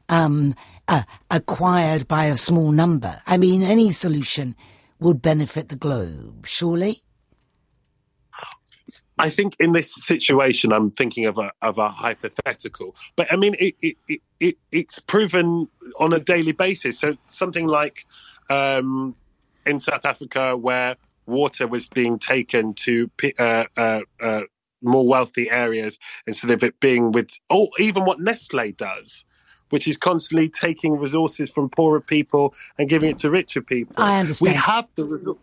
um, 0.09 0.53
uh, 0.89 1.03
acquired 1.31 2.05
by 2.09 2.25
a 2.25 2.35
small 2.35 2.71
number? 2.71 3.21
I 3.25 3.37
mean, 3.37 3.63
any 3.63 3.91
solution 3.91 4.55
would 4.99 5.21
benefit 5.21 5.69
the 5.69 5.77
globe, 5.77 6.45
surely? 6.47 7.01
I 9.19 9.29
think 9.29 9.55
in 9.59 9.73
this 9.73 9.93
situation, 9.93 10.71
I'm 10.71 10.91
thinking 10.91 11.25
of 11.25 11.37
a 11.37 11.51
of 11.61 11.77
a 11.77 11.89
hypothetical, 11.89 12.95
but 13.15 13.31
I 13.31 13.35
mean, 13.35 13.55
it, 13.59 13.75
it, 13.81 13.97
it, 14.07 14.21
it 14.39 14.57
it's 14.71 14.99
proven 14.99 15.67
on 15.99 16.13
a 16.13 16.19
daily 16.19 16.51
basis. 16.51 16.99
So 16.99 17.15
something 17.29 17.67
like 17.67 18.05
um, 18.49 19.15
in 19.65 19.79
South 19.79 20.05
Africa, 20.05 20.55
where 20.55 20.95
water 21.25 21.67
was 21.67 21.89
being 21.89 22.19
taken 22.19 22.73
to 22.75 23.09
uh, 23.39 23.65
uh, 23.75 24.01
uh, 24.21 24.41
more 24.81 25.07
wealthy 25.07 25.49
areas 25.49 25.97
instead 26.25 26.51
of 26.51 26.63
it 26.63 26.79
being 26.79 27.11
with, 27.11 27.31
or 27.49 27.69
even 27.79 28.05
what 28.05 28.19
Nestle 28.19 28.71
does. 28.71 29.25
Which 29.69 29.85
is 29.85 29.97
constantly 29.97 30.47
taking 30.47 30.97
resources 30.97 31.49
from 31.49 31.69
poorer 31.69 31.99
people 31.99 32.53
and 32.79 32.87
giving 32.87 33.09
it 33.09 33.19
to 33.19 33.29
richer 33.29 33.61
people. 33.61 33.95
I 33.97 34.21
understand. 34.21 34.53
We 34.53 34.55
have 34.55 34.87
the 34.95 35.35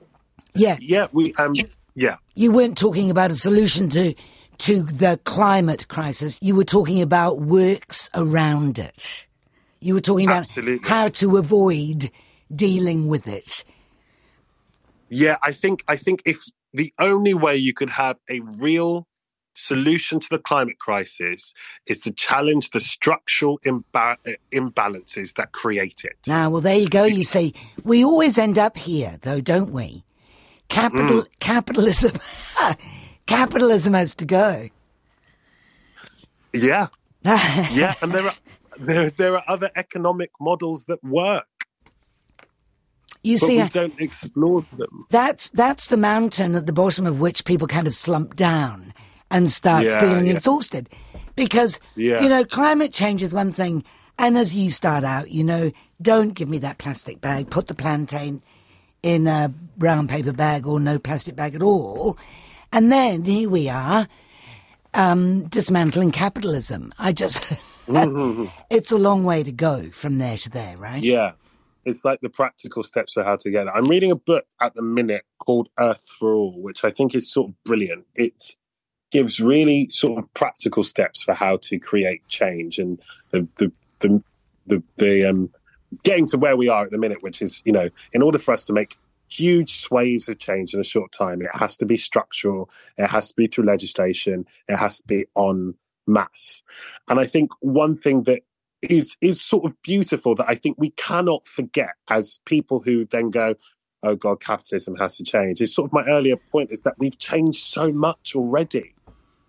Yeah. 0.54 0.76
yeah, 0.80 1.08
we 1.12 1.34
um, 1.34 1.54
yeah, 1.94 2.16
You 2.34 2.52
weren't 2.52 2.78
talking 2.78 3.10
about 3.10 3.30
a 3.30 3.34
solution 3.34 3.88
to 3.90 4.14
to 4.58 4.82
the 4.84 5.18
climate 5.24 5.88
crisis. 5.88 6.38
You 6.40 6.54
were 6.54 6.64
talking 6.64 7.02
about 7.02 7.40
works 7.40 8.08
around 8.14 8.78
it. 8.78 9.26
You 9.80 9.94
were 9.94 10.00
talking 10.00 10.26
about 10.26 10.40
Absolutely. 10.40 10.88
how 10.88 11.08
to 11.08 11.36
avoid 11.36 12.10
dealing 12.54 13.08
with 13.08 13.26
it. 13.26 13.64
Yeah, 15.08 15.36
I 15.42 15.52
think 15.52 15.84
I 15.88 15.96
think 15.96 16.22
if 16.24 16.42
the 16.72 16.92
only 16.98 17.34
way 17.34 17.56
you 17.56 17.74
could 17.74 17.90
have 17.90 18.16
a 18.30 18.40
real 18.40 19.06
solution 19.56 20.18
to 20.18 20.26
the 20.30 20.38
climate 20.38 20.78
crisis 20.78 21.52
is 21.86 22.00
to 22.00 22.10
challenge 22.10 22.70
the 22.70 22.80
structural 22.80 23.58
imba- 23.60 24.16
uh, 24.26 24.32
imbalances 24.52 25.34
that 25.34 25.52
create 25.52 26.02
it. 26.04 26.16
Now, 26.26 26.50
well, 26.50 26.60
there 26.60 26.76
you 26.76 26.88
go. 26.88 27.04
You 27.04 27.22
see, 27.24 27.54
we 27.84 28.04
always 28.04 28.38
end 28.38 28.58
up 28.58 28.76
here, 28.76 29.18
though, 29.22 29.40
don't 29.40 29.70
we? 29.70 30.04
Capital, 30.68 31.22
Mm. 31.22 31.28
capitalism, 31.40 32.12
capitalism 33.26 33.94
has 33.94 34.14
to 34.14 34.24
go. 34.24 34.68
Yeah, 36.52 36.88
yeah, 37.24 37.94
and 38.02 38.12
there 38.12 38.26
are 38.26 38.34
there, 38.78 39.10
there 39.10 39.36
are 39.36 39.44
other 39.48 39.70
economic 39.76 40.30
models 40.40 40.84
that 40.86 41.02
work, 41.04 41.46
You 43.22 43.38
see, 43.38 43.62
we 43.62 43.68
don't 43.68 43.98
explore 44.00 44.62
them. 44.72 45.04
that's 45.10 45.50
that's 45.50 45.88
the 45.88 45.96
mountain 45.96 46.54
at 46.54 46.66
the 46.66 46.72
bottom 46.72 47.06
of 47.06 47.20
which 47.20 47.44
people 47.44 47.66
kind 47.66 47.86
of 47.86 47.94
slump 47.94 48.36
down 48.36 48.92
and 49.30 49.50
start 49.50 49.84
Yeah, 49.84 50.00
feeling 50.00 50.26
yeah. 50.26 50.34
exhausted 50.34 50.88
because 51.36 51.80
Yeah. 51.96 52.22
you 52.22 52.28
know 52.28 52.44
climate 52.44 52.92
change 52.92 53.22
is 53.22 53.34
one 53.34 53.52
thing 53.52 53.84
and 54.18 54.36
as 54.38 54.54
you 54.54 54.70
start 54.70 55.02
out 55.04 55.30
you 55.30 55.42
know 55.44 55.72
don't 56.02 56.34
give 56.34 56.48
me 56.48 56.58
that 56.58 56.78
plastic 56.78 57.20
bag 57.20 57.50
put 57.50 57.66
the 57.66 57.74
plantain 57.74 58.42
in 59.04 59.26
a 59.26 59.52
brown 59.76 60.08
paper 60.08 60.32
bag 60.32 60.66
or 60.66 60.80
no 60.80 60.98
plastic 60.98 61.36
bag 61.36 61.54
at 61.54 61.62
all 61.62 62.18
and 62.72 62.90
then 62.90 63.22
here 63.24 63.50
we 63.50 63.68
are 63.68 64.08
um, 64.94 65.44
dismantling 65.48 66.10
capitalism 66.10 66.92
i 66.98 67.12
just 67.12 67.44
it's 68.70 68.90
a 68.92 68.96
long 68.96 69.24
way 69.24 69.42
to 69.42 69.52
go 69.52 69.90
from 69.90 70.18
there 70.18 70.38
to 70.38 70.48
there 70.50 70.74
right 70.76 71.02
Yeah. 71.04 71.32
It's 71.84 72.02
like 72.02 72.22
the 72.22 72.30
practical 72.30 72.82
steps 72.82 73.14
of 73.18 73.26
how 73.26 73.36
to 73.36 73.50
get 73.50 73.66
it. 73.66 73.72
I'm 73.74 73.88
reading 73.88 74.10
a 74.10 74.16
book 74.16 74.46
at 74.58 74.72
the 74.74 74.80
minute 74.80 75.24
called 75.38 75.68
Earth 75.78 76.08
for 76.18 76.32
All, 76.32 76.58
which 76.62 76.82
I 76.82 76.90
think 76.90 77.14
is 77.14 77.30
sort 77.30 77.50
of 77.50 77.64
brilliant. 77.64 78.06
It 78.14 78.56
gives 79.10 79.38
really 79.38 79.90
sort 79.90 80.18
of 80.18 80.32
practical 80.32 80.82
steps 80.82 81.22
for 81.22 81.34
how 81.34 81.58
to 81.58 81.78
create 81.78 82.26
change 82.26 82.78
and 82.78 82.98
the 83.32 83.46
the 83.56 83.70
the 84.00 84.22
the, 84.66 84.82
the 84.96 85.26
um 85.26 85.50
getting 86.02 86.26
to 86.28 86.38
where 86.38 86.56
we 86.56 86.68
are 86.68 86.84
at 86.84 86.90
the 86.90 86.98
minute, 86.98 87.22
which 87.22 87.42
is, 87.42 87.62
you 87.64 87.72
know, 87.72 87.88
in 88.12 88.22
order 88.22 88.38
for 88.38 88.52
us 88.52 88.64
to 88.66 88.72
make 88.72 88.96
huge 89.28 89.80
swathes 89.80 90.28
of 90.28 90.38
change 90.38 90.74
in 90.74 90.80
a 90.80 90.84
short 90.84 91.12
time, 91.12 91.42
it 91.42 91.54
has 91.54 91.76
to 91.78 91.86
be 91.86 91.96
structural, 91.96 92.70
it 92.96 93.08
has 93.08 93.28
to 93.28 93.34
be 93.34 93.46
through 93.46 93.64
legislation, 93.64 94.46
it 94.68 94.76
has 94.76 94.98
to 94.98 95.06
be 95.06 95.26
on 95.34 95.74
mass. 96.06 96.62
And 97.08 97.18
I 97.18 97.26
think 97.26 97.50
one 97.60 97.96
thing 97.96 98.24
that 98.24 98.42
is 98.82 99.16
is 99.20 99.40
sort 99.40 99.64
of 99.64 99.80
beautiful 99.82 100.34
that 100.34 100.48
I 100.48 100.54
think 100.54 100.76
we 100.78 100.90
cannot 100.90 101.46
forget 101.46 101.94
as 102.10 102.40
people 102.44 102.80
who 102.80 103.06
then 103.06 103.30
go, 103.30 103.54
oh 104.02 104.16
God, 104.16 104.40
capitalism 104.40 104.96
has 104.96 105.16
to 105.16 105.24
change. 105.24 105.60
It's 105.60 105.74
sort 105.74 105.88
of 105.88 105.92
my 105.92 106.04
earlier 106.04 106.36
point 106.36 106.70
is 106.70 106.82
that 106.82 106.94
we've 106.98 107.18
changed 107.18 107.64
so 107.64 107.90
much 107.90 108.34
already. 108.36 108.94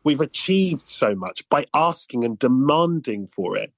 We've 0.03 0.21
achieved 0.21 0.87
so 0.87 1.15
much 1.15 1.47
by 1.49 1.65
asking 1.73 2.23
and 2.23 2.39
demanding 2.39 3.27
for 3.27 3.57
it. 3.57 3.73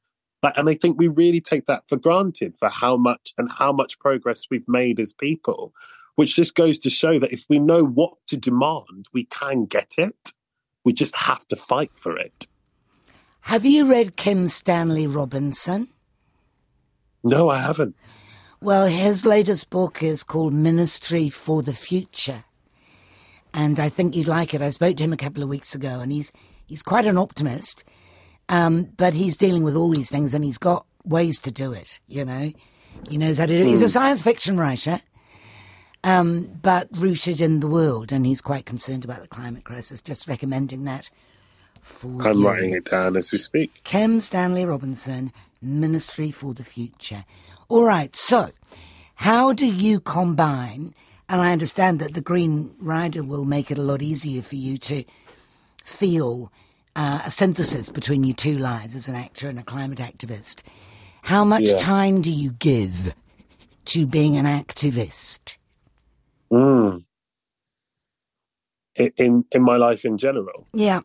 Like, 0.47 0.57
and 0.57 0.69
I 0.69 0.75
think 0.75 0.97
we 0.97 1.09
really 1.09 1.41
take 1.41 1.65
that 1.65 1.83
for 1.89 1.97
granted 1.97 2.55
for 2.57 2.69
how 2.69 2.95
much 2.95 3.33
and 3.37 3.51
how 3.51 3.73
much 3.73 3.99
progress 3.99 4.47
we've 4.49 4.67
made 4.67 4.97
as 4.97 5.11
people, 5.11 5.73
which 6.15 6.35
just 6.37 6.55
goes 6.55 6.79
to 6.79 6.89
show 6.89 7.19
that 7.19 7.33
if 7.33 7.43
we 7.49 7.59
know 7.59 7.83
what 7.83 8.13
to 8.27 8.37
demand, 8.37 9.07
we 9.11 9.25
can 9.25 9.65
get 9.65 9.95
it. 9.97 10.31
We 10.85 10.93
just 10.93 11.17
have 11.17 11.45
to 11.49 11.57
fight 11.57 11.93
for 11.93 12.17
it. 12.17 12.47
have 13.41 13.65
you 13.65 13.85
read 13.85 14.15
kim 14.15 14.47
stanley 14.47 15.05
robinson 15.05 15.89
No, 17.25 17.49
I 17.49 17.59
haven't. 17.59 17.95
Well, 18.61 18.87
his 18.87 19.25
latest 19.25 19.69
book 19.69 20.01
is 20.01 20.23
called 20.23 20.53
Ministry 20.53 21.27
for 21.29 21.61
the 21.61 21.73
Future. 21.73 22.45
And 23.53 23.79
I 23.81 23.89
think 23.89 24.15
you'd 24.15 24.27
like 24.27 24.53
it. 24.53 24.61
I 24.61 24.69
spoke 24.69 24.95
to 24.97 25.03
him 25.03 25.13
a 25.13 25.17
couple 25.17 25.43
of 25.43 25.49
weeks 25.49 25.75
ago, 25.75 25.99
and 25.99 26.11
he's 26.11 26.31
he's 26.67 26.83
quite 26.83 27.05
an 27.05 27.17
optimist. 27.17 27.83
Um, 28.49 28.89
but 28.97 29.13
he's 29.13 29.35
dealing 29.35 29.63
with 29.63 29.75
all 29.75 29.89
these 29.89 30.09
things, 30.09 30.33
and 30.33 30.43
he's 30.43 30.57
got 30.57 30.85
ways 31.03 31.39
to 31.39 31.51
do 31.51 31.73
it. 31.73 31.99
You 32.07 32.25
know, 32.25 32.53
he 33.09 33.17
knows 33.17 33.37
how 33.37 33.45
to 33.45 33.53
do 33.53 33.61
it. 33.61 33.67
He's 33.67 33.81
a 33.81 33.89
science 33.89 34.21
fiction 34.21 34.57
writer, 34.57 35.01
um, 36.03 36.49
but 36.61 36.87
rooted 36.91 37.41
in 37.41 37.59
the 37.59 37.67
world, 37.67 38.11
and 38.11 38.25
he's 38.25 38.41
quite 38.41 38.65
concerned 38.65 39.03
about 39.03 39.21
the 39.21 39.27
climate 39.27 39.65
crisis. 39.65 40.01
Just 40.01 40.27
recommending 40.27 40.85
that 40.85 41.09
for 41.81 42.27
I'm 42.27 42.39
you. 42.39 42.47
writing 42.47 42.73
it 42.73 42.85
down 42.85 43.17
as 43.17 43.31
we 43.31 43.37
speak. 43.37 43.83
Kim 43.83 44.21
Stanley 44.21 44.65
Robinson, 44.65 45.31
Ministry 45.61 46.31
for 46.31 46.53
the 46.53 46.63
Future. 46.63 47.25
All 47.69 47.83
right, 47.83 48.15
so 48.15 48.49
how 49.15 49.51
do 49.53 49.65
you 49.65 49.99
combine? 49.99 50.93
And 51.29 51.41
I 51.41 51.51
understand 51.51 51.99
that 51.99 52.13
the 52.13 52.21
Green 52.21 52.73
Rider 52.79 53.21
will 53.23 53.43
make 53.43 53.69
it 53.69 53.77
a 53.77 53.81
lot 53.81 54.01
easier 54.01 54.41
for 54.41 54.55
you 54.55 54.77
to 54.77 55.03
feel 55.83 56.51
uh, 56.97 57.21
a 57.25 57.31
synthesis 57.31 57.89
between 57.89 58.23
your 58.25 58.35
two 58.35 58.57
lives 58.57 58.95
as 58.95 59.07
an 59.07 59.15
actor 59.15 59.47
and 59.47 59.59
a 59.59 59.63
climate 59.63 59.99
activist. 59.99 60.63
How 61.21 61.45
much 61.45 61.63
Yeah. 61.69 61.77
time 61.77 62.21
do 62.21 62.31
you 62.31 62.51
give 62.51 63.13
to 63.85 64.05
being 64.07 64.35
an 64.35 64.45
activist? 64.45 65.57
Mm. 66.51 67.05
In, 68.95 69.45
in 69.51 69.61
my 69.61 69.77
life 69.77 70.05
in 70.05 70.17
general. 70.17 70.65
Yeah. 70.73 71.01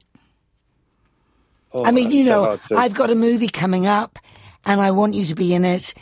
Oh, 1.75 1.85
I 1.85 1.91
mean, 1.91 2.11
you 2.11 2.25
know, 2.25 2.45
hard 2.45 2.65
to- 2.65 2.77
I've 2.77 2.95
got 2.95 3.11
a 3.11 3.15
movie 3.15 3.49
coming 3.49 3.87
up, 3.87 4.19
and 4.65 4.81
I 4.81 4.91
want 4.93 5.15
you 5.15 5.25
to 5.27 5.35
be 5.35 5.53
in 5.55 5.65
it, 5.65 5.93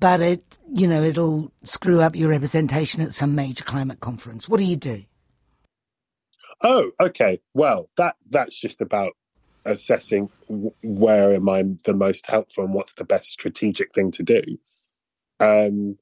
but 0.00 0.20
it, 0.20 0.42
you 0.72 0.86
know, 0.88 1.02
it'll 1.02 1.52
screw 1.62 2.00
up 2.00 2.16
your 2.16 2.30
representation 2.30 3.00
at 3.02 3.14
some 3.14 3.34
major 3.36 3.62
climate 3.64 4.00
conference. 4.00 4.48
What 4.48 4.58
do 4.58 4.64
you 4.64 4.76
do? 4.76 5.04
Oh, 6.62 6.90
okay. 7.00 7.40
Well, 7.54 7.90
that 7.96 8.16
that's 8.30 8.56
just 8.58 8.80
about 8.80 9.12
assessing 9.66 10.30
where 10.82 11.32
am 11.32 11.48
I 11.48 11.64
the 11.84 11.94
most 11.94 12.26
helpful 12.26 12.64
and 12.64 12.74
what's 12.74 12.94
the 12.94 13.04
best 13.04 13.30
strategic 13.30 13.94
thing 13.94 14.10
to 14.12 14.22
do. 14.22 14.42
Um, 15.40 15.96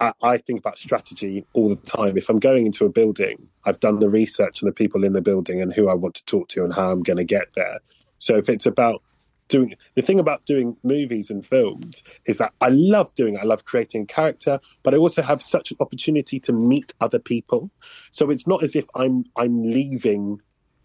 I, 0.00 0.12
I, 0.22 0.36
think 0.36 0.60
about 0.60 0.78
strategy 0.78 1.46
all 1.54 1.68
the 1.68 1.76
time. 1.76 2.16
If 2.16 2.28
I'm 2.28 2.38
going 2.38 2.66
into 2.66 2.84
a 2.84 2.90
building, 2.90 3.48
I've 3.64 3.80
done 3.80 3.98
the 3.98 4.10
research 4.10 4.62
on 4.62 4.66
the 4.66 4.74
people 4.74 5.04
in 5.04 5.14
the 5.14 5.22
building 5.22 5.62
and 5.62 5.72
who 5.72 5.88
I 5.88 5.94
want 5.94 6.14
to 6.16 6.24
talk 6.26 6.48
to 6.50 6.64
and 6.64 6.74
how 6.74 6.90
I'm 6.90 7.02
going 7.02 7.16
to 7.16 7.24
get 7.24 7.54
there. 7.54 7.78
So 8.18 8.36
if 8.36 8.48
it's 8.48 8.66
about 8.66 9.02
doing 9.48 9.74
the 9.94 10.02
thing 10.02 10.18
about 10.18 10.44
doing 10.44 10.76
movies 10.82 11.30
and 11.30 11.44
films 11.44 12.02
is 12.26 12.36
that 12.36 12.52
I 12.60 12.68
love 12.68 13.14
doing 13.14 13.34
it. 13.34 13.40
I 13.40 13.44
love 13.44 13.64
creating 13.64 14.06
character, 14.06 14.60
but 14.82 14.94
I 14.94 14.98
also 14.98 15.22
have 15.22 15.40
such 15.42 15.70
an 15.70 15.78
opportunity 15.80 16.38
to 16.40 16.52
meet 16.52 16.92
other 17.00 17.18
people. 17.18 17.70
So 18.10 18.30
it's 18.30 18.46
not 18.46 18.62
as 18.62 18.76
if 18.76 18.84
I'm 18.94 19.24
I'm 19.36 19.62
leaving 19.62 20.40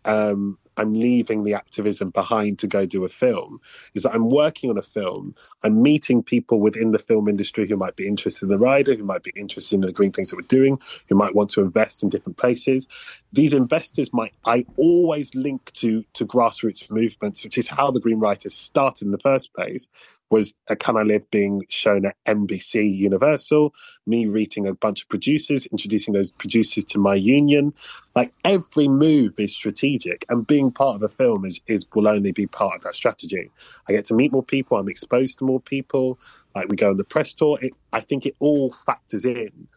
um, 0.05 0.57
I'm 0.77 0.93
leaving 0.93 1.43
the 1.43 1.53
activism 1.53 2.09
behind 2.09 2.59
to 2.59 2.67
go 2.67 2.85
do 2.85 3.05
a 3.05 3.09
film 3.09 3.59
is 3.93 4.03
that 4.03 4.13
I'm 4.13 4.29
working 4.29 4.69
on 4.69 4.77
a 4.77 4.83
film. 4.83 5.35
I'm 5.63 5.81
meeting 5.81 6.23
people 6.23 6.59
within 6.59 6.91
the 6.91 6.99
film 6.99 7.27
industry 7.27 7.67
who 7.67 7.77
might 7.77 7.95
be 7.95 8.07
interested 8.07 8.45
in 8.45 8.49
the 8.49 8.59
rider, 8.59 8.93
who 8.93 9.03
might 9.03 9.23
be 9.23 9.33
interested 9.35 9.75
in 9.75 9.81
the 9.81 9.91
green 9.91 10.11
things 10.11 10.29
that 10.29 10.37
we're 10.37 10.43
doing, 10.43 10.79
who 11.09 11.15
might 11.15 11.35
want 11.35 11.49
to 11.51 11.61
invest 11.61 12.03
in 12.03 12.09
different 12.09 12.37
places. 12.37 12.87
These 13.31 13.53
investors 13.53 14.13
might 14.13 14.33
I 14.45 14.65
always 14.77 15.33
link 15.35 15.71
to 15.73 16.03
to 16.13 16.25
grassroots 16.25 16.89
movements, 16.91 17.43
which 17.43 17.57
is 17.57 17.67
how 17.67 17.91
the 17.91 17.99
Green 17.99 18.19
Riders 18.19 18.53
started 18.53 19.05
in 19.05 19.11
the 19.11 19.17
first 19.17 19.53
place. 19.53 19.89
Was 20.29 20.55
Can 20.79 20.97
I 20.97 21.03
Live 21.03 21.29
being 21.29 21.63
shown 21.69 22.05
at 22.05 22.15
NBC 22.25 22.95
Universal, 22.95 23.73
me 24.07 24.25
reading 24.25 24.67
a 24.67 24.73
bunch 24.73 25.03
of 25.03 25.09
producers, 25.09 25.67
introducing 25.67 26.13
those 26.13 26.31
producers 26.31 26.85
to 26.85 26.99
my 26.99 27.13
union. 27.13 27.73
Like 28.15 28.33
every 28.43 28.87
move 28.87 29.39
is 29.39 29.55
strategic, 29.55 30.25
and 30.29 30.47
being 30.47 30.62
being 30.63 30.71
part 30.71 30.95
of 30.95 31.03
a 31.03 31.09
film 31.09 31.45
is, 31.45 31.59
is 31.67 31.85
will 31.93 32.07
only 32.07 32.31
be 32.31 32.47
part 32.47 32.75
of 32.75 32.81
that 32.83 32.95
strategy. 32.95 33.49
I 33.87 33.93
get 33.93 34.05
to 34.05 34.13
meet 34.13 34.31
more 34.31 34.43
people. 34.43 34.77
I'm 34.77 34.89
exposed 34.89 35.39
to 35.39 35.45
more 35.45 35.59
people. 35.59 36.19
Like 36.55 36.69
we 36.69 36.75
go 36.75 36.89
on 36.89 36.97
the 36.97 37.03
press 37.03 37.33
tour. 37.33 37.57
It, 37.61 37.73
I 37.91 37.99
think 37.99 38.25
it 38.25 38.35
all 38.39 38.71
factors 38.71 39.25
in 39.25 39.67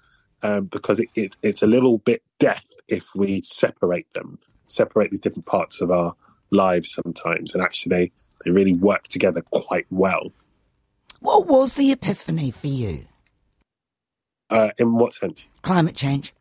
um, 0.43 0.67
because 0.67 1.01
it, 1.01 1.09
it, 1.15 1.37
it's 1.43 1.63
a 1.63 1.67
little 1.67 1.99
bit 1.99 2.23
death 2.39 2.67
if 2.89 3.15
we 3.15 3.43
separate 3.43 4.13
them, 4.13 4.39
separate 4.67 5.11
these 5.11 5.21
different 5.21 5.47
parts 5.47 5.81
of 5.81 5.91
our 5.91 6.15
lives 6.51 6.93
sometimes, 6.93 7.55
and 7.55 7.63
actually 7.63 8.13
they 8.45 8.51
really 8.51 8.75
work 8.75 9.05
together 9.09 9.43
quite 9.51 9.87
well. 9.91 10.33
What 11.21 11.47
was 11.47 11.75
the 11.75 11.91
epiphany 11.91 12.51
for 12.51 12.69
you? 12.69 13.07
Uh, 14.49 14.71
in 14.79 14.95
what 14.95 15.13
sense? 15.13 15.49
Climate 15.63 15.97
change. 15.97 16.33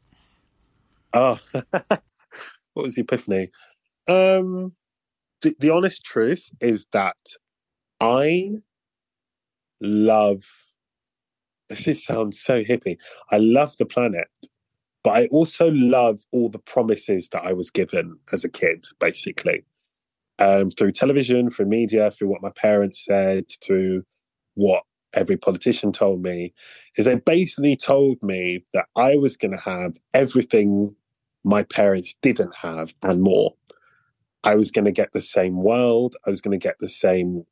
Oh, 1.14 1.40
what 1.72 2.02
was 2.76 2.96
the 2.96 3.02
epiphany? 3.02 3.50
Um, 4.08 4.74
the, 5.42 5.56
the 5.60 5.70
honest 5.70 6.04
truth 6.04 6.50
is 6.60 6.86
that 6.94 7.18
I 8.00 8.62
love. 9.82 10.44
This 11.84 12.06
sounds 12.06 12.40
so 12.40 12.64
hippie. 12.64 12.98
I 13.32 13.40
love 13.40 13.76
the 13.78 13.88
planet, 13.88 14.28
but 15.04 15.16
I 15.16 15.26
also 15.28 15.72
love 15.72 16.20
all 16.32 16.48
the 16.48 16.60
promises 16.60 17.28
that 17.30 17.42
I 17.44 17.54
was 17.54 17.72
given 17.72 18.20
as 18.32 18.44
a 18.44 18.50
kid, 18.50 18.86
basically. 19.00 19.64
Um, 20.38 20.70
through 20.70 20.92
television, 20.92 21.50
through 21.50 21.66
media, 21.66 22.12
through 22.12 22.28
what 22.28 22.44
my 22.44 22.52
parents 22.52 23.04
said, 23.04 23.46
through 23.66 24.04
what 24.54 24.84
every 25.16 25.38
politician 25.38 25.92
told 25.92 26.22
me, 26.22 26.54
is 26.98 27.06
they 27.06 27.16
basically 27.16 27.76
told 27.76 28.22
me 28.22 28.64
that 28.74 28.86
I 28.96 29.16
was 29.16 29.38
going 29.38 29.54
to 29.54 29.58
have 29.58 29.96
everything 30.14 30.96
my 31.44 31.64
parents 31.64 32.16
didn't 32.22 32.56
have 32.56 32.94
and 33.02 33.22
more. 33.22 33.54
I 34.46 34.56
was 34.56 34.72
going 34.72 34.86
to 34.86 34.92
get 34.92 35.12
the 35.12 35.22
same 35.22 35.64
world. 35.64 36.16
I 36.26 36.30
was 36.30 36.42
going 36.42 36.58
to 36.58 36.64
get 36.64 36.78
the 36.80 36.90
same 36.90 37.46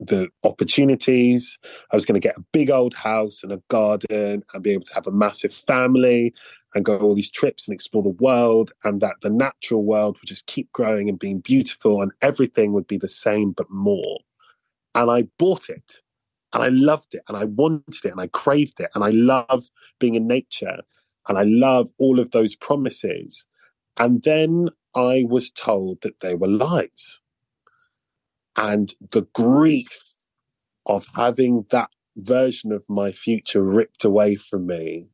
the 0.00 0.28
opportunities. 0.42 1.58
I 1.92 1.96
was 1.96 2.04
going 2.04 2.20
to 2.20 2.26
get 2.26 2.36
a 2.36 2.44
big 2.52 2.70
old 2.70 2.94
house 2.94 3.42
and 3.42 3.52
a 3.52 3.62
garden 3.68 4.42
and 4.52 4.62
be 4.62 4.70
able 4.70 4.84
to 4.84 4.94
have 4.94 5.06
a 5.06 5.12
massive 5.12 5.54
family 5.54 6.34
and 6.74 6.84
go 6.84 6.98
all 6.98 7.14
these 7.14 7.30
trips 7.30 7.68
and 7.68 7.74
explore 7.74 8.02
the 8.02 8.08
world 8.08 8.72
and 8.84 9.00
that 9.00 9.16
the 9.22 9.30
natural 9.30 9.84
world 9.84 10.16
would 10.16 10.28
just 10.28 10.46
keep 10.46 10.72
growing 10.72 11.08
and 11.08 11.18
being 11.18 11.38
beautiful 11.40 12.02
and 12.02 12.12
everything 12.22 12.72
would 12.72 12.86
be 12.86 12.96
the 12.96 13.08
same 13.08 13.52
but 13.52 13.70
more. 13.70 14.18
And 14.94 15.10
I 15.10 15.24
bought 15.38 15.68
it 15.68 16.00
and 16.52 16.62
I 16.62 16.68
loved 16.68 17.14
it 17.14 17.22
and 17.28 17.36
I 17.36 17.44
wanted 17.44 18.04
it 18.04 18.10
and 18.10 18.20
I 18.20 18.26
craved 18.26 18.80
it 18.80 18.90
and 18.94 19.04
I 19.04 19.10
love 19.10 19.68
being 19.98 20.14
in 20.14 20.26
nature 20.26 20.78
and 21.28 21.38
I 21.38 21.44
love 21.44 21.90
all 21.98 22.18
of 22.18 22.30
those 22.30 22.56
promises. 22.56 23.46
And 24.00 24.22
then 24.22 24.70
I 24.94 25.26
was 25.28 25.50
told 25.50 26.00
that 26.00 26.20
they 26.20 26.34
were 26.34 26.48
lies. 26.48 27.20
And 28.56 28.94
the 29.12 29.26
grief 29.34 30.14
of 30.86 31.06
having 31.14 31.66
that 31.70 31.90
version 32.16 32.72
of 32.72 32.86
my 32.88 33.12
future 33.12 33.62
ripped 33.62 34.02
away 34.02 34.36
from 34.36 34.66
me 34.66 35.08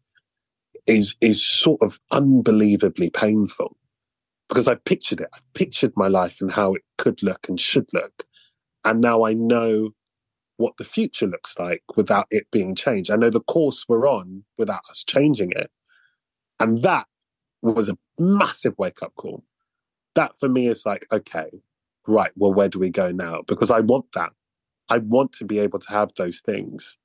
is 0.86 1.16
is 1.20 1.44
sort 1.44 1.82
of 1.82 1.98
unbelievably 2.12 3.10
painful 3.10 3.76
because 4.48 4.68
I 4.68 4.76
pictured 4.76 5.20
it. 5.20 5.28
I 5.34 5.38
pictured 5.54 5.92
my 5.96 6.06
life 6.06 6.40
and 6.40 6.52
how 6.52 6.74
it 6.74 6.82
could 6.96 7.24
look 7.24 7.48
and 7.48 7.60
should 7.60 7.88
look. 7.92 8.24
And 8.84 9.00
now 9.00 9.24
I 9.24 9.32
know 9.32 9.90
what 10.58 10.76
the 10.78 10.84
future 10.84 11.26
looks 11.26 11.58
like 11.58 11.82
without 11.96 12.26
it 12.30 12.46
being 12.52 12.76
changed. 12.76 13.10
I 13.10 13.16
know 13.16 13.30
the 13.30 13.40
course 13.40 13.84
we're 13.88 14.08
on 14.08 14.44
without 14.56 14.82
us 14.88 15.02
changing 15.04 15.50
it. 15.52 15.72
And 16.60 16.82
that 16.82 17.08
was 17.62 17.88
a 17.88 17.98
massive 18.18 18.74
wake 18.78 19.02
up 19.02 19.14
call 19.16 19.42
that 20.16 20.36
for 20.36 20.48
me 20.48 20.66
is 20.66 20.84
like, 20.84 21.06
okay, 21.12 21.50
right, 22.08 22.32
well, 22.34 22.52
where 22.52 22.68
do 22.68 22.80
we 22.80 22.90
go 22.90 23.12
now? 23.12 23.42
Because 23.46 23.70
I 23.70 23.80
want 23.80 24.06
that. 24.14 24.32
I 24.88 24.98
want 24.98 25.32
to 25.34 25.44
be 25.44 25.60
able 25.60 25.78
to 25.78 25.90
have 25.90 26.12
those 26.16 26.40
things. 26.40 26.98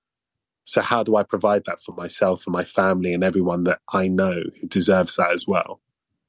So, 0.66 0.82
how 0.82 1.04
do 1.04 1.16
I 1.16 1.24
provide 1.24 1.66
that 1.66 1.82
for 1.82 1.94
myself 1.94 2.46
and 2.48 2.54
my 2.54 2.64
family 2.64 3.14
and 3.14 3.24
everyone 3.24 3.64
that 3.66 3.80
I 3.92 4.08
know 4.08 4.42
who 4.60 4.68
deserves 4.68 5.16
that 5.18 5.32
as 5.32 5.46
well? 5.48 5.82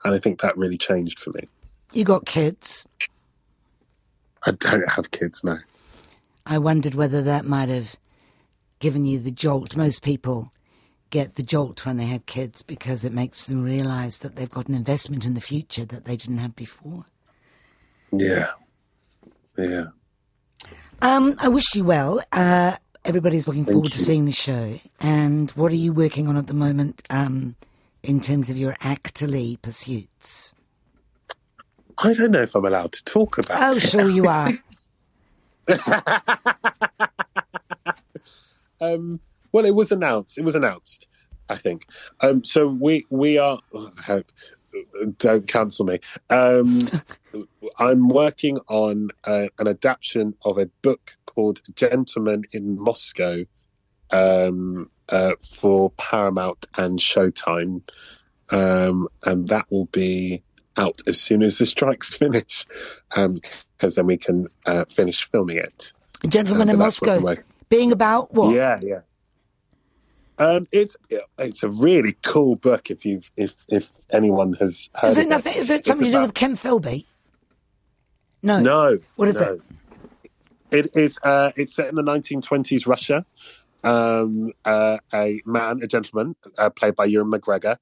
And 0.04 0.14
I 0.14 0.18
think 0.18 0.40
that 0.40 0.56
really 0.56 0.78
changed 0.78 1.18
for 1.18 1.30
me. 1.30 1.48
You 1.92 2.04
got 2.04 2.26
kids? 2.26 2.86
I 4.44 4.52
don't 4.52 4.88
have 4.88 5.10
kids 5.10 5.44
now. 5.44 5.58
I 6.44 6.58
wondered 6.58 6.94
whether 6.94 7.22
that 7.22 7.44
might 7.44 7.68
have 7.68 7.94
given 8.80 9.04
you 9.04 9.20
the 9.20 9.30
jolt. 9.30 9.76
Most 9.76 10.02
people 10.02 10.50
get 11.12 11.36
the 11.36 11.42
jolt 11.44 11.84
when 11.86 11.98
they 11.98 12.06
had 12.06 12.26
kids 12.26 12.62
because 12.62 13.04
it 13.04 13.12
makes 13.12 13.46
them 13.46 13.62
realize 13.62 14.18
that 14.20 14.34
they've 14.34 14.50
got 14.50 14.66
an 14.68 14.74
investment 14.74 15.24
in 15.26 15.34
the 15.34 15.40
future 15.40 15.84
that 15.84 16.06
they 16.06 16.16
didn't 16.16 16.38
have 16.38 16.56
before. 16.56 17.04
Yeah. 18.10 18.50
Yeah. 19.56 19.84
Um, 21.02 21.36
I 21.38 21.48
wish 21.48 21.74
you 21.76 21.84
well. 21.84 22.20
Uh, 22.32 22.76
everybody's 23.04 23.46
looking 23.46 23.64
Thank 23.64 23.74
forward 23.74 23.86
you. 23.88 23.90
to 23.90 23.98
seeing 23.98 24.24
the 24.24 24.32
show. 24.32 24.80
And 25.00 25.50
what 25.52 25.70
are 25.70 25.74
you 25.76 25.92
working 25.92 26.28
on 26.28 26.36
at 26.36 26.46
the 26.46 26.54
moment 26.54 27.02
um, 27.10 27.56
in 28.02 28.20
terms 28.20 28.48
of 28.50 28.56
your 28.56 28.72
actorly 28.82 29.60
pursuits? 29.60 30.54
I 32.02 32.14
don't 32.14 32.30
know 32.30 32.42
if 32.42 32.54
I'm 32.54 32.64
allowed 32.64 32.92
to 32.92 33.04
talk 33.04 33.38
about 33.38 33.58
Oh, 33.60 33.76
it. 33.76 33.80
sure 33.80 34.08
you 34.08 34.26
are. 34.26 34.50
um, 38.80 39.20
well, 39.52 39.64
it 39.64 39.74
was 39.74 39.92
announced. 39.92 40.38
It 40.38 40.44
was 40.44 40.54
announced, 40.54 41.06
I 41.48 41.56
think. 41.56 41.82
Um, 42.20 42.44
so 42.44 42.66
we 42.66 43.04
we 43.10 43.38
are. 43.38 43.60
Oh, 43.74 44.22
don't 45.18 45.46
cancel 45.46 45.84
me. 45.84 46.00
Um, 46.30 46.88
I'm 47.78 48.08
working 48.08 48.58
on 48.68 49.10
uh, 49.24 49.48
an 49.58 49.68
adaptation 49.68 50.34
of 50.44 50.58
a 50.58 50.66
book 50.82 51.12
called 51.26 51.60
Gentleman 51.74 52.44
in 52.52 52.78
Moscow 52.80 53.44
um, 54.10 54.90
uh, 55.08 55.32
for 55.40 55.90
Paramount 55.92 56.66
and 56.76 56.98
Showtime, 56.98 57.82
um, 58.50 59.08
and 59.24 59.48
that 59.48 59.66
will 59.70 59.86
be 59.86 60.42
out 60.76 61.00
as 61.06 61.20
soon 61.20 61.42
as 61.42 61.58
the 61.58 61.66
strikes 61.66 62.14
finish, 62.18 62.66
because 63.10 63.94
then 63.94 64.06
we 64.06 64.16
can 64.16 64.46
uh, 64.66 64.84
finish 64.86 65.28
filming 65.28 65.58
it. 65.58 65.92
A 66.24 66.28
gentleman 66.28 66.68
Um, 66.68 66.74
in 66.74 66.78
but 66.78 66.84
that's 66.84 67.02
what 67.02 67.22
Moscow. 67.22 67.42
Being 67.68 67.92
about 67.92 68.32
what? 68.34 68.54
Yeah, 68.54 68.78
yeah. 68.82 69.00
Um, 70.42 70.66
it's 70.72 70.96
it's 71.38 71.62
a 71.62 71.68
really 71.68 72.16
cool 72.22 72.56
book. 72.56 72.90
If 72.90 73.04
you've 73.04 73.30
if 73.36 73.54
if 73.68 73.92
anyone 74.10 74.54
has 74.54 74.90
heard 74.96 75.08
Is 75.08 75.18
it 75.18 75.28
nothing? 75.28 75.54
Is 75.54 75.70
it 75.70 75.80
It's 75.80 75.88
something 75.88 76.06
to 76.06 76.12
do 76.12 76.20
with 76.20 76.34
Kim 76.34 76.56
Philby? 76.56 77.04
No. 78.42 78.58
No. 78.60 78.98
What 79.14 79.28
is 79.28 79.40
no. 79.40 79.60
it? 80.22 80.32
It 80.72 80.96
is. 80.96 81.20
Uh, 81.22 81.52
it's 81.54 81.76
set 81.76 81.88
in 81.88 81.94
the 81.94 82.02
1920s 82.02 82.88
Russia. 82.88 83.24
Um, 83.84 84.50
uh, 84.64 84.98
a 85.14 85.40
man, 85.46 85.80
a 85.82 85.86
gentleman, 85.86 86.34
uh, 86.58 86.70
played 86.70 86.96
by 86.96 87.04
Ewan 87.04 87.30
McGregor, 87.30 87.76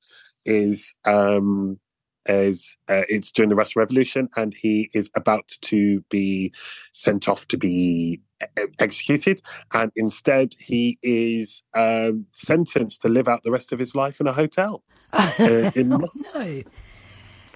is 0.45 0.95
um, 1.07 1.79
is 2.27 2.77
uh, 2.89 3.03
it's 3.09 3.31
during 3.33 3.49
the 3.49 3.57
Russian 3.57 3.81
Revolution, 3.81 4.29
and 4.37 4.55
he 4.55 4.91
is 4.95 5.11
about 5.15 5.49
to 5.63 6.03
be 6.11 6.53
sent 6.93 7.29
off 7.29 7.47
to 7.49 7.57
be 7.59 8.21
e- 8.43 8.63
executed, 8.79 9.41
and 9.73 9.91
instead 9.97 10.55
he 10.59 10.99
is 11.03 11.63
um, 11.77 12.27
sentenced 12.33 13.03
to 13.03 13.09
live 13.09 13.29
out 13.29 13.43
the 13.43 13.51
rest 13.51 13.73
of 13.73 13.79
his 13.79 13.95
life 13.95 14.21
in 14.21 14.27
a 14.27 14.33
hotel. 14.33 14.83
Uh, 15.13 15.71
in- 15.75 15.93
oh 15.93 16.11
no! 16.35 16.63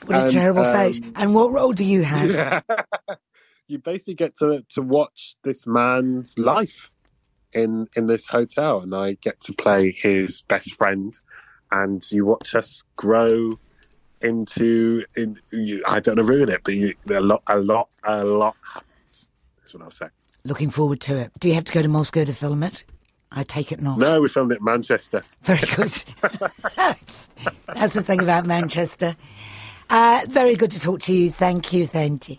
What 0.06 0.16
a 0.16 0.20
And, 0.20 0.32
terrible 0.32 0.64
fate. 0.64 1.02
um, 1.04 1.12
And 1.16 1.34
what 1.34 1.52
role 1.52 1.72
do 1.72 1.84
you 1.84 2.02
have? 2.02 2.62
you 3.68 3.78
basically 3.78 4.14
get 4.14 4.36
to 4.38 4.62
to 4.70 4.82
watch 4.82 5.36
this 5.44 5.66
man's 5.66 6.38
life 6.38 6.90
in 7.52 7.86
in 7.96 8.06
this 8.06 8.26
hotel, 8.26 8.80
and 8.80 8.94
I 8.94 9.14
get 9.14 9.40
to 9.42 9.52
play 9.52 9.90
his 9.92 10.42
best 10.42 10.74
friend, 10.74 11.14
and 11.70 12.02
you 12.10 12.26
watch 12.26 12.54
us 12.54 12.84
grow 12.96 13.58
into. 14.24 15.04
In, 15.16 15.38
you, 15.52 15.82
I 15.86 16.00
don't 16.00 16.16
want 16.16 16.26
to 16.26 16.32
ruin 16.32 16.48
it, 16.48 16.62
but 16.64 16.74
you, 16.74 16.94
a 17.10 17.20
lot, 17.20 17.42
a 17.46 17.58
lot, 17.58 17.88
a 18.02 18.24
lot 18.24 18.56
happens. 18.72 19.30
That's 19.58 19.74
what 19.74 19.82
I'll 19.82 19.90
say. 19.90 20.06
Looking 20.44 20.70
forward 20.70 21.00
to 21.02 21.16
it. 21.16 21.32
Do 21.40 21.48
you 21.48 21.54
have 21.54 21.64
to 21.64 21.72
go 21.72 21.82
to 21.82 21.88
Moscow 21.88 22.24
to 22.24 22.32
film 22.32 22.62
it? 22.62 22.84
I 23.32 23.42
take 23.42 23.72
it 23.72 23.80
not. 23.80 23.98
No, 23.98 24.20
we 24.20 24.28
filmed 24.28 24.52
it 24.52 24.58
in 24.58 24.64
Manchester. 24.64 25.22
Very 25.42 25.66
good. 25.74 25.92
That's 27.74 27.94
the 27.94 28.02
thing 28.02 28.20
about 28.20 28.46
Manchester. 28.46 29.16
Uh, 29.90 30.20
very 30.28 30.54
good 30.54 30.70
to 30.70 30.80
talk 30.80 31.00
to 31.00 31.14
you. 31.14 31.30
Thank 31.30 31.72
you, 31.72 31.86
Fehinti. 31.88 32.38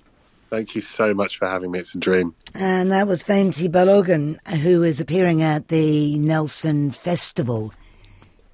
Thank 0.49 0.75
you 0.75 0.81
so 0.81 1.13
much 1.13 1.37
for 1.37 1.47
having 1.47 1.71
me. 1.71 1.79
It's 1.79 1.95
a 1.95 1.97
dream. 1.97 2.33
And 2.53 2.91
that 2.91 3.07
was 3.07 3.23
Fehinti 3.23 3.69
Balogun, 3.69 4.39
who 4.59 4.83
is 4.83 5.01
appearing 5.01 5.41
at 5.41 5.67
the 5.67 6.17
Nelson 6.19 6.91
Festival 6.91 7.73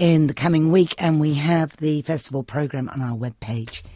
in 0.01 0.25
the 0.25 0.33
coming 0.33 0.71
week. 0.71 0.95
And 0.97 1.21
we 1.21 1.35
have 1.35 1.77
the 1.77 2.01
festival 2.01 2.41
program 2.43 2.89
on 2.89 3.01
our 3.01 3.15
webpage. 3.15 3.83